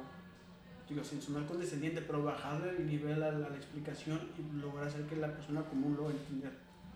[0.88, 5.18] digo, sin sonar condescendiente, pero bajarle el nivel a la, explicación y lograr hacer que
[5.18, 6.50] la persona común lo entienda.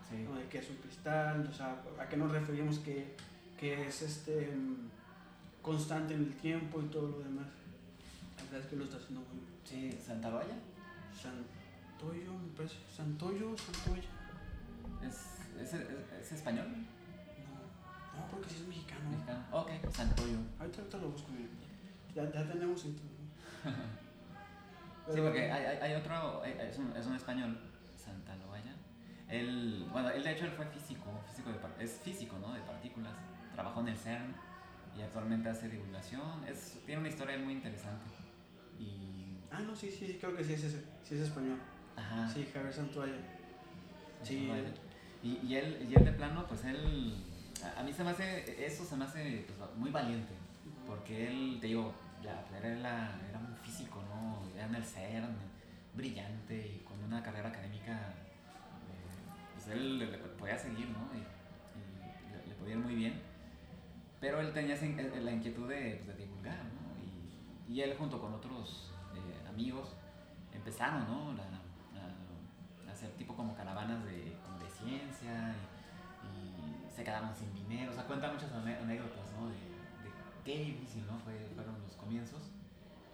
[0.09, 0.17] Sí.
[0.17, 3.15] De qué es un cristal, o sea, a qué nos referimos que,
[3.57, 4.53] que es este
[5.61, 7.47] constante en el tiempo y todo lo demás.
[8.37, 9.91] La verdad es que lo está haciendo muy bien.
[9.91, 10.55] Sí, ¿Santa Valla?
[11.95, 12.75] Santoyo, me parece.
[12.93, 14.03] Santoyo, Santoya.
[15.01, 16.67] ¿Es, es, es español?
[16.67, 19.09] No, porque sí es mexicano.
[19.09, 19.45] Mexicano.
[19.51, 20.37] Ok, Santoyo.
[20.59, 21.49] Ahorita, ahorita lo busco bien.
[22.13, 22.95] Ya, ya tenemos sí,
[25.05, 27.57] porque hay, hay, hay otro, es un, es un español,
[27.97, 28.75] Santa Loaya.
[29.27, 32.53] Él, bueno, él de hecho él fue físico, físico de, es físico, ¿no?
[32.53, 33.13] De partículas.
[33.53, 34.35] Trabajó en el CERN
[34.97, 36.43] y actualmente hace divulgación.
[36.47, 38.05] Es, tiene una historia muy interesante.
[38.79, 39.39] Y...
[39.51, 41.57] Ah, no, sí, sí, creo que sí es ese, sí es español.
[41.95, 42.29] Ajá.
[42.29, 43.13] Sí, Javier Santoya.
[44.23, 44.51] Sí.
[45.23, 47.15] Y, y, él, y él de plano, pues él
[47.77, 50.33] a mí se me hace, eso se me hace pues, muy valiente,
[50.85, 54.47] porque él, te digo, ya, era, era un físico, ¿no?
[54.55, 55.35] Era en el CERN,
[55.95, 61.09] brillante y con una carrera académica, eh, pues él le, podía seguir, ¿no?
[61.13, 63.21] Y, le, podía ir muy bien,
[64.19, 67.69] pero él tenía la inquietud de, pues, de divulgar, ¿no?
[67.69, 69.95] Y, y, él junto con otros eh, amigos
[70.53, 71.35] empezaron, ¿no?
[73.05, 75.55] Hacer tipo como caravanas de, como de ciencia
[76.95, 79.49] se quedaron sin dinero, o sea, cuenta muchas anécdotas, ¿no?
[79.49, 80.09] De, de
[80.45, 81.19] qué difícil, ¿no?
[81.19, 82.51] Fue, fueron los comienzos,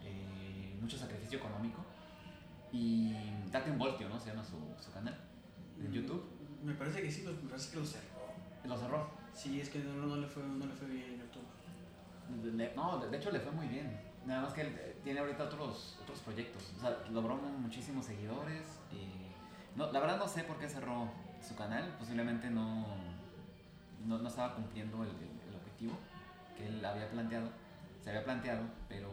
[0.03, 1.83] eh, mucho sacrificio económico
[2.71, 3.15] y
[3.51, 4.19] Date un voltio, ¿no?
[4.19, 5.17] Se llama su, su canal
[5.79, 6.23] en mm, YouTube.
[6.63, 8.05] Me parece que sí, me parece que lo cerró.
[8.63, 9.09] ¿Lo cerró?
[9.33, 12.75] Sí, es que no, no, le, fue, no le fue bien en YouTube.
[12.75, 13.99] no, de hecho le fue muy bien.
[14.25, 16.71] Nada más que él tiene ahorita otros, otros proyectos.
[16.77, 18.79] O sea, logró muchísimos seguidores.
[18.91, 19.20] Y
[19.75, 21.09] no, la verdad no sé por qué cerró
[21.41, 21.95] su canal.
[21.97, 22.85] Posiblemente no,
[24.05, 25.93] no, no estaba cumpliendo el, el, objetivo
[26.57, 27.49] que él había planteado,
[28.03, 29.09] se había planteado, pero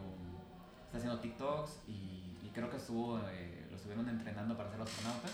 [0.85, 5.29] está haciendo TikToks y, y creo que estuvo, eh, lo estuvieron entrenando para ser astronauta.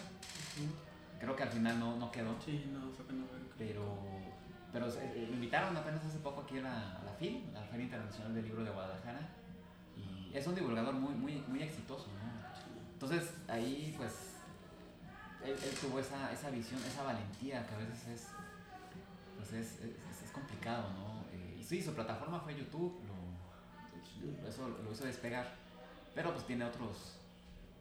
[1.19, 2.36] Creo que al final no, no quedó.
[2.43, 3.26] Sí, no, no
[3.57, 3.97] Pero,
[4.71, 7.86] pero eh, lo invitaron apenas hace poco aquí a la, a la FIL, la Feria
[7.86, 9.21] Internacional del Libro de Guadalajara.
[9.95, 12.26] Y es un divulgador muy, muy, muy exitoso, ¿no?
[12.93, 14.34] Entonces ahí pues
[15.45, 18.27] él, él, tuvo esa, esa visión, esa valentía que a veces es
[19.37, 21.21] pues es, es, complicado, ¿no?
[21.33, 25.55] Eh, y sí, su plataforma fue YouTube, lo, eso lo hizo despegar,
[26.13, 27.17] pero pues tiene otros,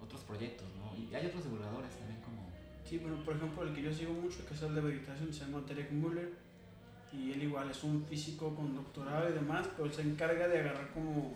[0.02, 0.96] otros proyectos, ¿no?
[0.96, 2.44] Y hay otros divulgadores también como...
[2.88, 5.40] Sí, bueno, por ejemplo, el que yo sigo mucho, que es el de meditación, se
[5.40, 6.32] llama Derek Muller,
[7.12, 10.90] y él igual es un físico con doctorado y demás, pero se encarga de agarrar
[10.92, 11.34] como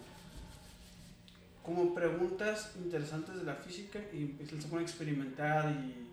[1.63, 6.08] como preguntas interesantes de la física y él se pone a experimentar y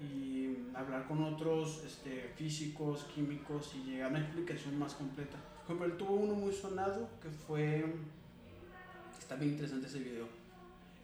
[0.00, 5.36] y hablar con otros este, físicos, químicos y llegar a una explicación más completa.
[5.66, 7.84] Por ejemplo, él tuvo uno muy sonado que fue...
[9.18, 10.26] Está bien interesante ese video.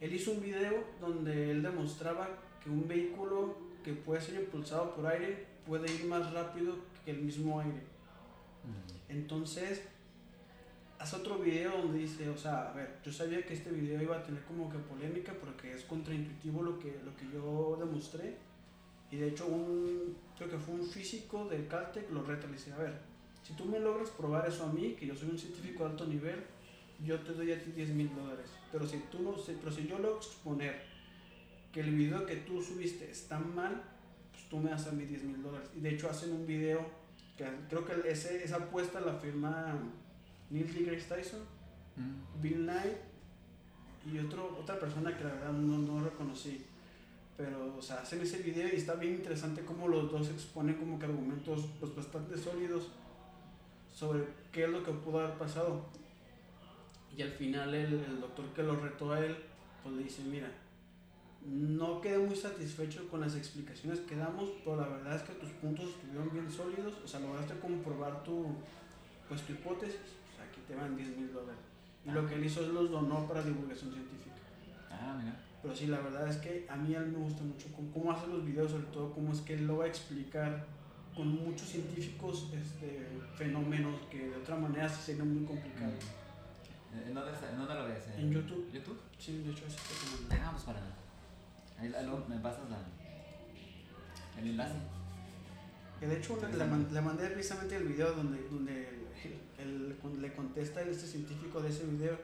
[0.00, 2.28] Él hizo un video donde él demostraba
[2.62, 7.22] que un vehículo que puede ser impulsado por aire puede ir más rápido que el
[7.22, 7.82] mismo aire.
[8.64, 9.12] Mm.
[9.12, 9.82] Entonces,
[10.98, 14.16] hace otro video donde dice, o sea, a ver, yo sabía que este video iba
[14.16, 18.36] a tener como que polémica porque es contraintuitivo lo que, lo que yo demostré
[19.14, 22.72] y de hecho, un, creo que fue un físico del Caltech lo reta, le dice,
[22.72, 22.98] a ver,
[23.44, 26.04] si tú me logras probar eso a mí, que yo soy un científico de alto
[26.06, 26.42] nivel,
[27.04, 28.50] yo te doy a ti 10 mil dólares.
[28.72, 30.82] Pero si, tú no, pero si yo logro exponer
[31.70, 33.84] que el video que tú subiste está mal,
[34.32, 35.70] pues tú me das a mí 10 mil dólares.
[35.76, 36.84] Y de hecho hacen un video,
[37.36, 39.78] que creo que ese, esa apuesta la firma
[40.50, 41.40] Neil deGrasse Tyson,
[41.94, 42.42] mm.
[42.42, 42.98] Bill Nye
[44.12, 46.66] y otro, otra persona que la verdad no, no reconocí
[47.36, 50.98] pero o sea, hacen ese video y está bien interesante cómo los dos exponen como
[50.98, 52.88] que argumentos pues, bastante sólidos
[53.92, 55.86] sobre qué es lo que pudo haber pasado.
[57.16, 59.36] Y al final el, doctor que lo retó a él,
[59.82, 60.50] pues le dice, mira,
[61.44, 65.50] no quedé muy satisfecho con las explicaciones que damos, pero la verdad es que tus
[65.50, 68.46] puntos estuvieron bien sólidos, o sea, lograste comprobar tu,
[69.28, 71.60] pues, tu hipótesis, pues aquí te van 10 mil dólares.
[72.04, 74.36] Y lo que él hizo es los donó para divulgación científica.
[74.90, 75.43] Ah, mira.
[75.64, 78.12] Pero sí, la verdad es que a mí a mí me gusta mucho cómo, cómo
[78.12, 80.66] hace los videos, sobre todo cómo es que él lo va a explicar
[81.16, 85.90] con muchos científicos este, fenómenos que de otra manera sí sería muy complicado.
[86.92, 87.08] Mm.
[87.08, 88.04] ¿En dónde, está- en dónde lo ves?
[88.18, 88.70] En YouTube.
[88.72, 89.00] ¿YouTube?
[89.18, 89.80] Sí, de hecho, está
[90.28, 90.80] como- Ah, pues para.
[91.78, 92.78] Ahí, ahí luego me pasas la,
[94.40, 94.74] el enlace.
[95.98, 98.88] Que de hecho le, man- le mandé precisamente el video donde, donde
[99.24, 102.18] él, él- cuando le contesta a este científico de ese video.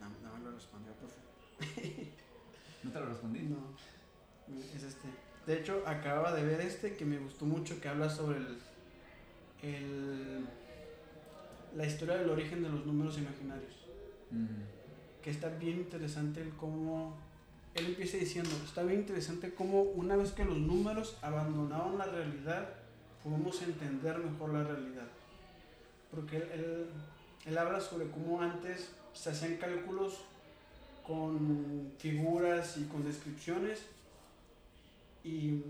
[0.00, 2.08] No, no me lo respondió, profe.
[2.82, 3.40] ¿No te lo respondí?
[3.40, 3.56] No,
[4.74, 5.08] es este.
[5.46, 8.58] De hecho, acababa de ver este que me gustó mucho, que habla sobre el,
[9.62, 10.46] el
[11.76, 13.74] la historia del origen de los números imaginarios.
[14.30, 17.16] Mm, Que está bien interesante el cómo
[17.74, 22.68] él empieza diciendo, está bien interesante cómo una vez que los números abandonaron la realidad,
[23.22, 25.06] podemos entender mejor la realidad.
[26.10, 26.86] Porque él, él,
[27.46, 30.24] él habla sobre cómo antes se hacían cálculos
[31.08, 33.86] con figuras y con descripciones
[35.24, 35.62] y,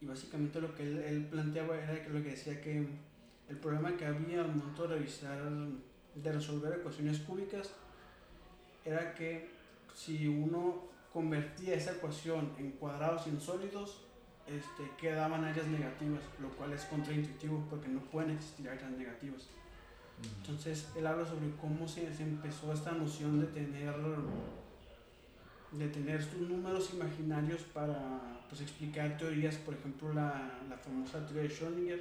[0.00, 2.84] y básicamente lo que él, planteaba era que lo que decía que
[3.48, 7.70] el problema que había al momento de resolver ecuaciones cúbicas,
[8.84, 9.50] era que
[9.94, 10.82] si uno
[11.12, 14.00] convertía esa ecuación en cuadrados y en sólidos,
[14.48, 19.46] este, quedaban áreas negativas, lo cual es contraintuitivo porque no pueden existir áreas negativas.
[20.40, 23.94] Entonces él habla sobre cómo se, se empezó esta noción de tener
[25.72, 31.42] de tener estos números imaginarios para pues, explicar teorías, por ejemplo la, la famosa teoría
[31.44, 32.00] de Schrödinger,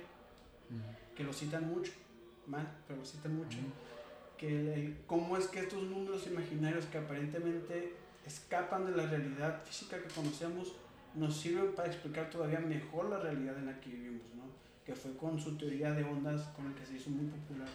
[1.15, 1.93] que lo citan mucho,
[2.47, 3.57] mal, pero lo citan mucho,
[4.37, 7.95] que el- el- cómo es que estos números imaginarios que aparentemente
[8.25, 10.73] escapan de la realidad física que conocemos
[11.15, 14.43] nos sirven para explicar todavía mejor la realidad en la que vivimos, ¿no?
[14.85, 17.67] que fue con su teoría de ondas con el que se hizo muy popular.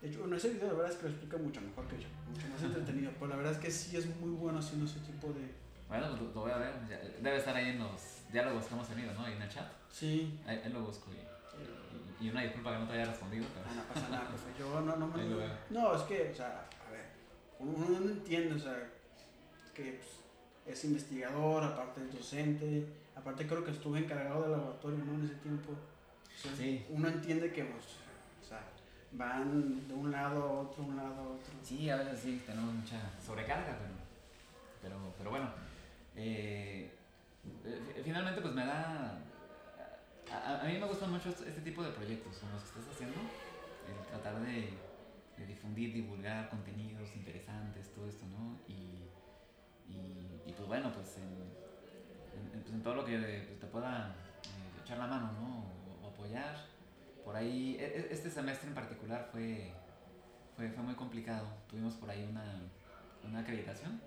[0.00, 2.08] De hecho, bueno, ese video la verdad es que lo explica mucho mejor que yo,
[2.32, 5.28] mucho más entretenido, pero la verdad es que sí es muy bueno haciendo ese tipo
[5.28, 5.50] de...
[5.88, 6.72] Bueno, pues lo, lo voy a ver.
[7.20, 8.00] Debe estar ahí en los
[8.32, 9.24] diálogos que hemos tenido, ¿no?
[9.24, 9.66] Ahí en el chat.
[9.90, 11.10] Sí, Ahí, ahí lo busco.
[11.12, 13.66] Y, y- una disculpa que no te haya respondido, pero.
[13.68, 14.50] Ah, no pasa nada, profe.
[14.58, 15.22] Yo no, no me.
[15.70, 17.06] No, es que, o sea, a ver,
[17.58, 18.88] uno no entiende, o sea,
[19.74, 20.00] que
[20.64, 22.86] pues, es investigador, aparte es docente,
[23.16, 25.14] aparte creo que estuve encargado del laboratorio, ¿no?
[25.14, 25.72] En ese tiempo.
[25.72, 26.86] O sea, Sí.
[26.90, 27.84] Uno entiende que, pues,
[29.12, 31.52] van de un lado a otro, un lado a otro.
[31.62, 33.94] Sí, a veces sí, tenemos mucha sobrecarga, pero,
[34.82, 35.50] pero, pero bueno.
[36.16, 36.90] eh,
[37.64, 39.18] eh, finalmente, pues me da.
[40.32, 43.18] A, a- mí me gustan mucho este, tipo de proyectos, como los que estás haciendo.
[43.88, 44.72] El tratar de,
[45.46, 48.56] difundir, divulgar contenidos interesantes, todo esto, ¿no?
[48.68, 49.08] Y,
[49.88, 54.80] y, y, pues bueno, pues en, pues en todo lo que pues, te pueda eh,
[54.84, 56.06] echar la mano, ¿no?
[56.06, 56.54] O apoyar.
[57.30, 59.70] Por ahí, e- e- este semestre en particular fue,
[60.56, 61.46] fue, fue muy complicado.
[61.68, 62.60] Tuvimos por ahí una,
[63.22, 64.00] una acreditación,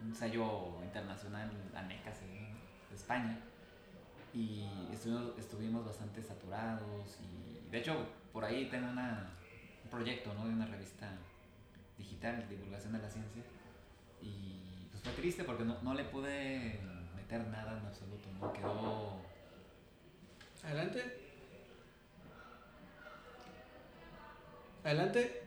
[0.00, 2.56] un sello internacional ANECA se llama,
[2.88, 3.40] de España.
[4.32, 7.18] Y estuvimos, estuvimos bastante saturados.
[7.20, 9.32] Y de hecho, por ahí tengo una,
[9.82, 10.46] un proyecto ¿no?
[10.46, 11.10] de una revista
[11.98, 13.42] digital divulgación de la ciencia.
[14.22, 16.78] Y pues fue triste porque no, no le pude
[17.16, 18.28] meter nada en absoluto.
[18.40, 18.52] ¿no?
[18.52, 19.18] Quedó
[20.62, 21.29] Adelante.
[24.84, 25.42] Adelante.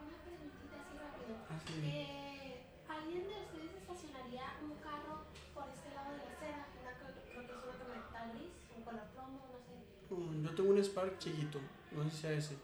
[0.00, 1.36] Una preguntita así rápido.
[1.50, 1.60] Ah.
[1.84, 6.66] Eh, ¿Alguien de ustedes estacionaría un carro por este lado de la acera?
[6.80, 9.76] Una, creo que es una camioneta gris, un color plomo, no sé.
[10.14, 11.60] Mm, Yo tengo un Spark chiquito,
[11.92, 12.54] no sé si sea ese.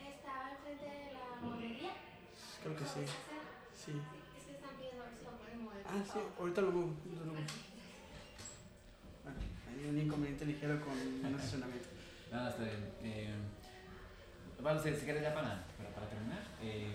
[0.00, 1.92] Estaba enfrente de la guardería.
[2.62, 3.04] Creo que sí.
[3.04, 3.92] Sí.
[3.92, 3.92] Sí,
[4.38, 5.84] es que están pidiendo a ver si lo pueden mover.
[5.86, 6.92] Ah, sí, ahorita lo muevo.
[7.04, 7.46] ahorita lo muevo.
[9.26, 11.88] Bueno, hay un inconveniente ligero con un estacionamiento.
[12.36, 12.84] Nada, está bien.
[13.02, 13.34] Eh,
[14.60, 16.42] bueno, si, si quieres ya para, para, para terminar.
[16.62, 16.94] eh,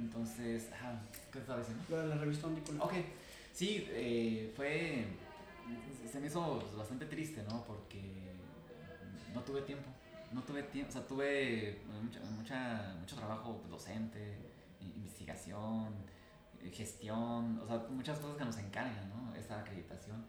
[0.00, 1.84] entonces, ajá, ¿qué te estaba diciendo?
[2.02, 2.82] De la revista Ondícola.
[2.84, 2.94] Ok,
[3.52, 5.06] sí, eh, fue.
[6.10, 7.64] Se me hizo bastante triste, ¿no?
[7.64, 8.02] Porque
[9.32, 9.88] no tuve tiempo.
[10.32, 14.36] No tuve tiempo, o sea, tuve mucha, mucha- mucho trabajo docente,
[14.80, 15.94] investigación,
[16.72, 19.34] gestión, o sea, muchas cosas que nos encargan, ¿no?
[19.36, 20.24] Esta acreditación.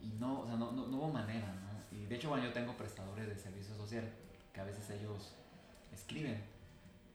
[0.00, 1.96] Y no, o sea, no, no, no hubo manera, ¿no?
[1.96, 4.04] Y de hecho, bueno, yo tengo prestadores de servicio social
[4.52, 5.34] que a veces ellos
[5.92, 6.42] escriben.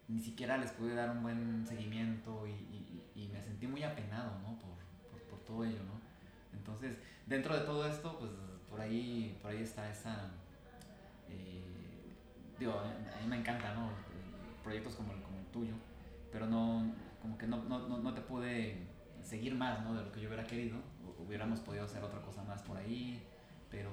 [0.08, 4.32] Ni siquiera les pude dar un buen seguimiento y, y- y me sentí muy apenado,
[4.40, 4.58] ¿no?
[4.60, 4.72] Por,
[5.30, 6.02] por, todo ello, ¿no?
[6.58, 8.32] Entonces, dentro de todo esto, pues
[8.70, 10.32] por ahí, por ahí está esa...
[11.30, 11.64] eh,
[12.60, 13.90] digo, a mí me encanta, ¿no?
[14.64, 15.74] Proyectos como el, como el tuyo,
[16.32, 18.88] pero no, como que no, no, no, no te pude
[19.24, 19.94] seguir más, ¿no?
[19.96, 20.78] De lo que yo hubiera querido.
[21.22, 23.22] Hu- Hubiéramos podido hacer otra cosa más por ahí,
[23.70, 23.90] pero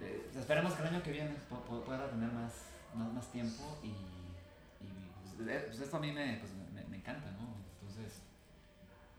[0.00, 2.52] eh, esperemos que el año que viene pu- pu- pueda tener más,
[2.94, 6.96] más, más tiempo y, y, pues, eh, pues esto a mí me, pues, me, me
[6.98, 7.54] encanta, ¿no?
[7.80, 8.20] Entonces,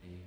[0.03, 0.23] eh,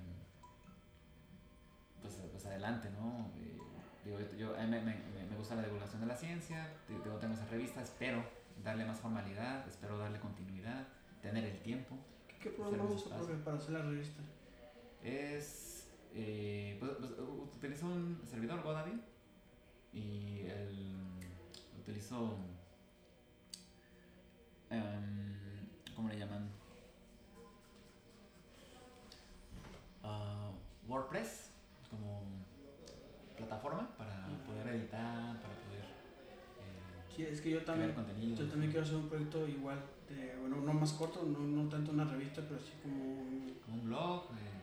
[2.01, 3.29] pues, pues adelante, ¿no?
[3.37, 3.57] Eh,
[4.05, 4.95] digo, yo, a mí me, me,
[5.29, 8.23] me gusta la divulgación de la ciencia, digo, tengo esa revista, espero
[8.63, 10.87] darle más formalidad, espero darle continuidad,
[11.21, 11.97] tener el tiempo.
[12.27, 14.21] ¿Qué, qué programa usa para hacer la revista?
[15.03, 15.62] Es,
[16.15, 17.11] eh, pues, pues,
[17.55, 19.01] utilizo un servidor Godaddy
[19.93, 20.95] y el,
[21.79, 22.37] utilizo,
[24.71, 26.49] um, ¿cómo le llaman?
[30.03, 31.51] Uh, WordPress
[31.89, 32.21] como
[33.37, 35.73] plataforma para poder editar, para poder
[37.15, 37.93] Sí, es que yo también,
[38.35, 41.91] yo también quiero hacer un proyecto igual, de, bueno, no más corto, no, no tanto
[41.91, 43.53] una revista, pero sí como un...
[43.63, 44.53] Como un blog, eh,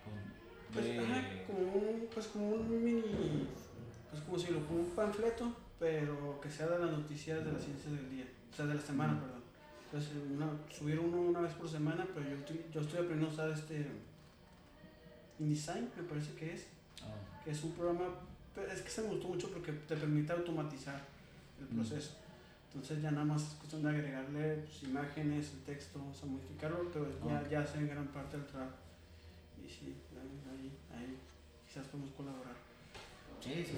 [0.72, 3.48] pues, ajá, como un, pues como un mini,
[4.10, 7.58] pues como si lo como un panfleto, pero que sea de las noticias de la
[7.58, 9.20] ciencia del día, o sea, de la semana, mm.
[9.20, 9.40] perdón.
[9.86, 13.32] Entonces, una, subir uno una vez por semana, pero yo estoy, yo estoy aprendiendo a
[13.32, 13.86] usar este
[15.40, 16.66] InDesign, me parece que es,
[17.02, 17.44] oh.
[17.44, 18.04] que es un programa,
[18.72, 21.00] es que se me gustó mucho porque te permite automatizar
[21.58, 21.80] el mm.
[21.80, 22.12] proceso.
[22.72, 26.88] Entonces ya nada más es cuestión de agregarle pues, imágenes, el texto, vamos a modificarlo,
[26.92, 28.76] pero ya, ya hace gran parte del trabajo.
[29.58, 29.96] Y sí,
[31.70, 32.54] quizás podemos colaborar.
[33.40, 33.76] Sí, sí, sí.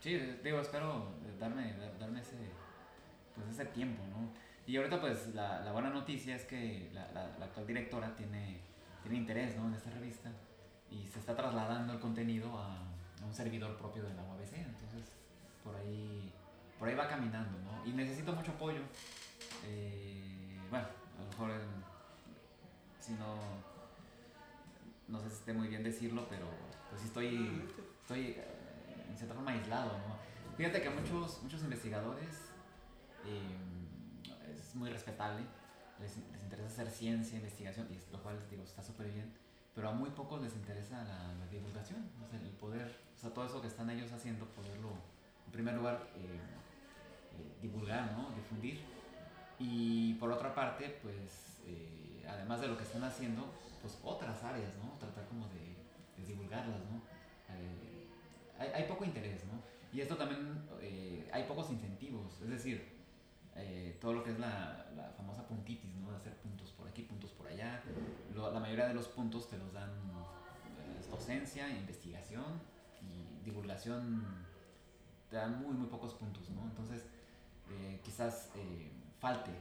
[0.00, 1.08] Sí, digo, espero
[1.40, 2.36] darme, darme ese,
[3.34, 4.28] pues ese tiempo, ¿no?
[4.66, 8.60] Y ahorita pues la, la buena noticia es que la, la, actual directora tiene,
[9.02, 9.66] tiene interés ¿no?
[9.66, 10.30] en esta revista
[10.90, 15.12] y se está trasladando el contenido a, a un servidor propio de la UABC, entonces
[15.62, 16.32] por ahí
[16.78, 17.86] por ahí va caminando, ¿no?
[17.86, 18.80] Y necesito mucho apoyo.
[19.66, 20.86] Eh, bueno,
[21.18, 21.60] a lo mejor
[23.00, 23.36] si no,
[25.08, 26.46] no sé si esté muy bien decirlo, pero
[26.94, 27.68] pues sí estoy,
[28.02, 30.14] estoy eh, en cierta forma aislado, ¿no?
[30.56, 32.52] Fíjate que muchos, muchos investigadores,
[33.26, 35.42] eh, es muy respetable,
[35.98, 39.34] les, les, interesa hacer ciencia, investigación, y lo cual digo, está súper bien,
[39.74, 43.66] pero a muy pocos les interesa la, divulgación, el poder, o sea, todo eso que
[43.66, 44.90] están ellos haciendo, poderlo,
[45.46, 46.38] en primer lugar, eh,
[47.60, 48.30] divulgar, ¿no?
[48.36, 48.80] difundir.
[49.58, 51.58] Y por otra parte, pues,
[52.28, 54.96] además de lo que están haciendo, pues otras áreas, ¿no?
[54.98, 55.23] Tratar
[56.26, 57.02] divulgarlas, ¿no?
[57.50, 58.08] Eh,
[58.58, 59.62] hay, poco interés, ¿no?
[59.92, 60.66] Y esto también,
[61.32, 62.94] hay pocos incentivos, es decir,
[64.00, 66.10] todo lo que es la, la, famosa puntitis, ¿no?
[66.10, 67.82] De hacer puntos por aquí, puntos por allá.
[68.34, 69.90] la mayoría de los puntos te los dan
[71.10, 72.60] docencia, investigación
[73.00, 74.24] y divulgación
[75.30, 76.62] te dan muy, muy pocos puntos, ¿no?
[76.64, 77.06] Entonces,
[77.70, 79.52] eh, quizás eh, falte,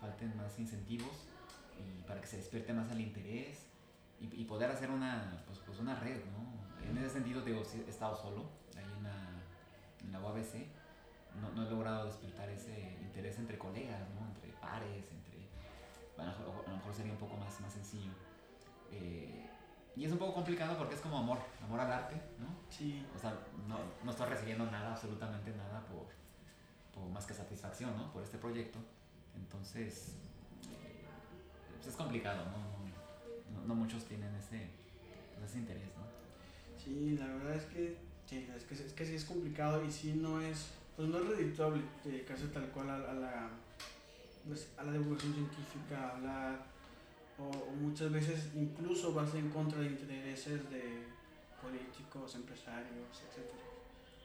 [0.00, 1.28] falten más incentivos
[2.06, 3.66] para que se despierte más el interés
[4.22, 6.88] y, y poder hacer una, pues, pues, una red, ¿no?
[6.88, 8.44] En ese sentido, digo, he estado solo
[8.76, 9.42] ahí en la,
[10.00, 10.66] en la UABC,
[11.40, 14.26] no, no, he logrado despertar ese interés entre colegas, ¿no?
[14.28, 15.48] Entre pares, entre...
[16.18, 18.12] A lo mejor sería un poco más, más sencillo.
[18.92, 19.48] Eh,
[19.96, 22.46] y es un poco complicado porque es como amor, amor al arte, ¿no?
[22.70, 23.04] Sí.
[23.16, 23.34] O sea,
[23.66, 28.12] no, no estoy recibiendo nada, absolutamente nada por, más que satisfacción ¿no?
[28.12, 28.78] por este proyecto.
[29.34, 30.14] Entonces,
[30.70, 31.06] eh,
[31.76, 32.81] pues es complicado, ¿no?
[33.66, 34.68] No, muchos tienen ese,
[35.44, 36.02] ese interés, ¿no?
[36.82, 37.96] Sí, la verdad es que,
[38.26, 41.28] sí, es que, es que sí es complicado y sí no es, pues no es
[41.28, 43.50] redituable dedicarse tal cual a, a la,
[44.46, 46.66] pues, a la divulgación científica, a
[47.38, 51.06] o, o, muchas veces incluso vas en contra de intereses de
[51.62, 53.48] políticos, empresarios, etc.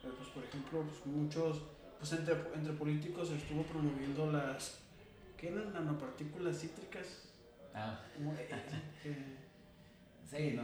[0.02, 1.62] Pero pues por ejemplo, pues muchos
[1.98, 4.78] pues entre, entre políticos estuvo promoviendo las,
[5.36, 5.72] ¿qué eran?
[5.72, 7.27] Nanopartículas cítricas.
[7.74, 8.00] Ah.
[9.02, 9.14] Que,
[10.28, 10.62] sí, no,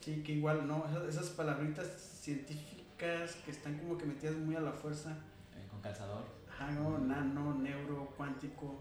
[0.00, 0.84] Sí, que igual, ¿no?
[1.08, 1.86] Esas, palabritas
[2.22, 5.10] científicas que están como que metidas muy a la fuerza.
[5.54, 6.24] Eh, con calzador.
[6.50, 8.78] Ajá, no, nano, neuro, cuántico,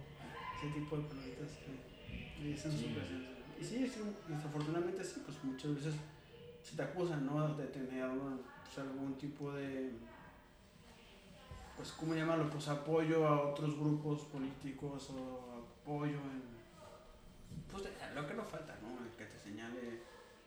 [0.57, 1.49] ese tipo de palabritas
[2.37, 2.95] que dicen sí.
[3.59, 5.95] Y sí, sí, desafortunadamente sí, pues muchas veces
[6.63, 7.55] se te acusan, ¿no?
[7.55, 8.07] De tener
[8.63, 9.91] pues, algún tipo de
[11.77, 12.49] pues, ¿cómo llamarlo?
[12.49, 16.56] Pues apoyo a otros grupos políticos o apoyo en,
[17.81, 19.05] pues lo que no falta, ¿no?
[19.05, 20.01] El que te señale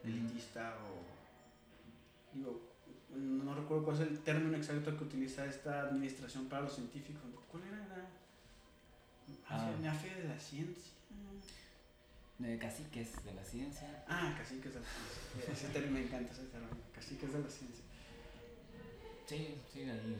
[0.05, 2.71] elitista o, digo,
[3.15, 7.23] no recuerdo cuál es el término exacto que utiliza esta administración para los científicos.
[7.51, 8.09] ¿Cuál era la
[9.49, 9.73] ah.
[9.73, 10.93] de la ciencia?
[12.39, 14.05] De caciques de la ciencia.
[14.09, 15.53] Ah, caciques de la ciencia.
[15.53, 16.77] ese término me encanta, ese término.
[16.95, 17.85] Caciques de la ciencia.
[19.27, 20.19] Sí, sí, ahí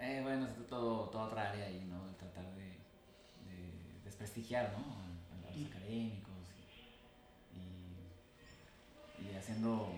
[0.00, 2.16] eh, bueno, es todo, toda otra área ahí, ¿no?
[2.16, 5.01] Tratar de, de desprestigiar, ¿no?
[5.56, 6.32] Los académicos
[9.20, 9.88] y, y haciendo,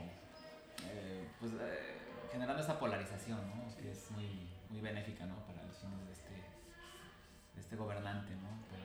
[0.85, 1.99] eh, pues, eh,
[2.33, 3.75] generando esa polarización, ¿no?
[3.77, 5.37] Que es muy, muy benéfica, ¿no?
[5.47, 6.35] Para los fines de este,
[7.55, 8.65] de este gobernante, ¿no?
[8.67, 8.85] Pero,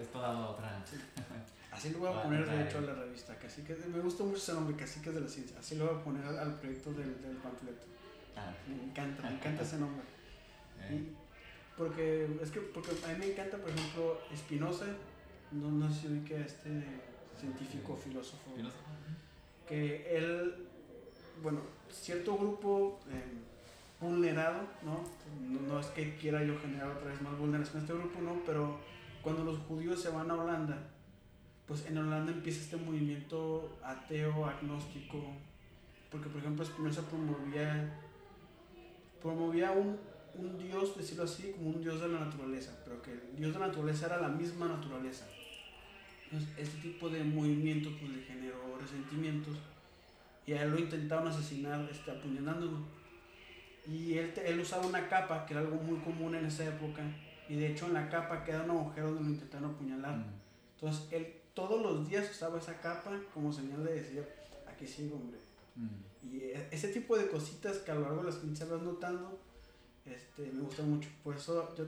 [0.00, 0.82] esto dado otra.
[1.70, 4.38] Así lo voy a poner de hecho a la revista, Caciques, de- me gusta mucho
[4.38, 7.36] ese nombre, Caciques de la Ciencia, así lo voy a poner al, proyecto del, del
[7.36, 7.84] panfleto.
[8.34, 10.02] Ah, Me encanta, me encanta ese nombre.
[10.80, 11.16] eh, Y
[11.76, 14.86] porque es que porque a mí me encanta, por ejemplo, Spinoza,
[15.52, 16.84] no, no sé si ubica a este
[17.38, 18.84] científico, filósofo, filósofo.
[19.68, 20.54] que él,
[21.42, 23.24] bueno, cierto grupo eh,
[24.00, 25.02] vulnerado, ¿no?
[25.40, 25.60] ¿no?
[25.60, 28.78] no es que quiera yo generar otra vez más vulneración a este grupo, no, pero
[29.22, 30.78] cuando los judíos se van a Holanda,
[31.66, 35.24] pues en Holanda empieza este movimiento ateo, agnóstico,
[36.10, 37.92] porque por ejemplo Spinoza promovía,
[39.20, 39.98] promovía un,
[40.38, 43.58] un dios, decirlo así, como un dios de la naturaleza, pero que el dios de
[43.60, 45.26] la naturaleza era la misma naturaleza.
[46.24, 49.56] Entonces, este tipo de movimiento pues le generó resentimientos
[50.46, 52.78] y a él lo intentaron asesinar este, apuñalándolo.
[53.86, 57.02] Y él, él usaba una capa, que era algo muy común en esa época,
[57.48, 60.16] y de hecho en la capa queda un agujero donde lo intentaron apuñalar.
[60.16, 60.24] Mm,
[60.74, 64.24] Entonces él todos los días usaba esa capa como señal de decir,
[64.66, 65.38] aquí sigo, hombre.
[65.76, 65.88] mm.
[66.26, 69.38] Y e- ese tipo de cositas que a lo largo de las pinches vas notando,
[70.06, 71.08] este, me gusta mucho.
[71.24, 71.84] Por eso, yo,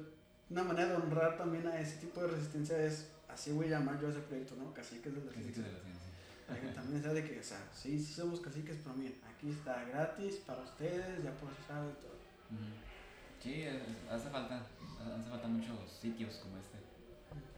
[0.51, 4.01] una manera de honrar también a ese tipo de resistencia es, así voy a llamar
[4.01, 4.73] yo a ese proyecto, ¿no?
[4.75, 5.65] Caciques de la Caciques ciencia.
[5.65, 6.09] de la ciencia.
[6.47, 9.51] Para que también sea de que, o sea, sí, sí somos caciques, pero miren, aquí
[9.51, 12.17] está gratis para ustedes, ya procesado y todo.
[13.43, 16.79] Sí, eh, hace falta, hace falta muchos sitios como este.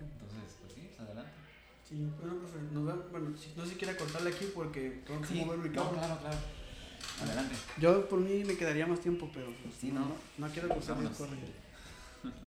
[0.01, 1.31] Entonces, pues sí, pues adelante.
[1.89, 5.27] Sí, bueno, profe, nos vemos- bueno, no sé si quiere cortarle aquí porque tengo que
[5.29, 5.99] Sí, mover mi no, cable.
[5.99, 6.37] claro, claro.
[7.23, 7.55] Adelante.
[7.79, 10.15] Yo por mí me quedaría más tiempo, pero pues, Sí, no, no.
[10.39, 11.19] no, quiero cruzar el Vámonos.
[11.19, 11.39] correo.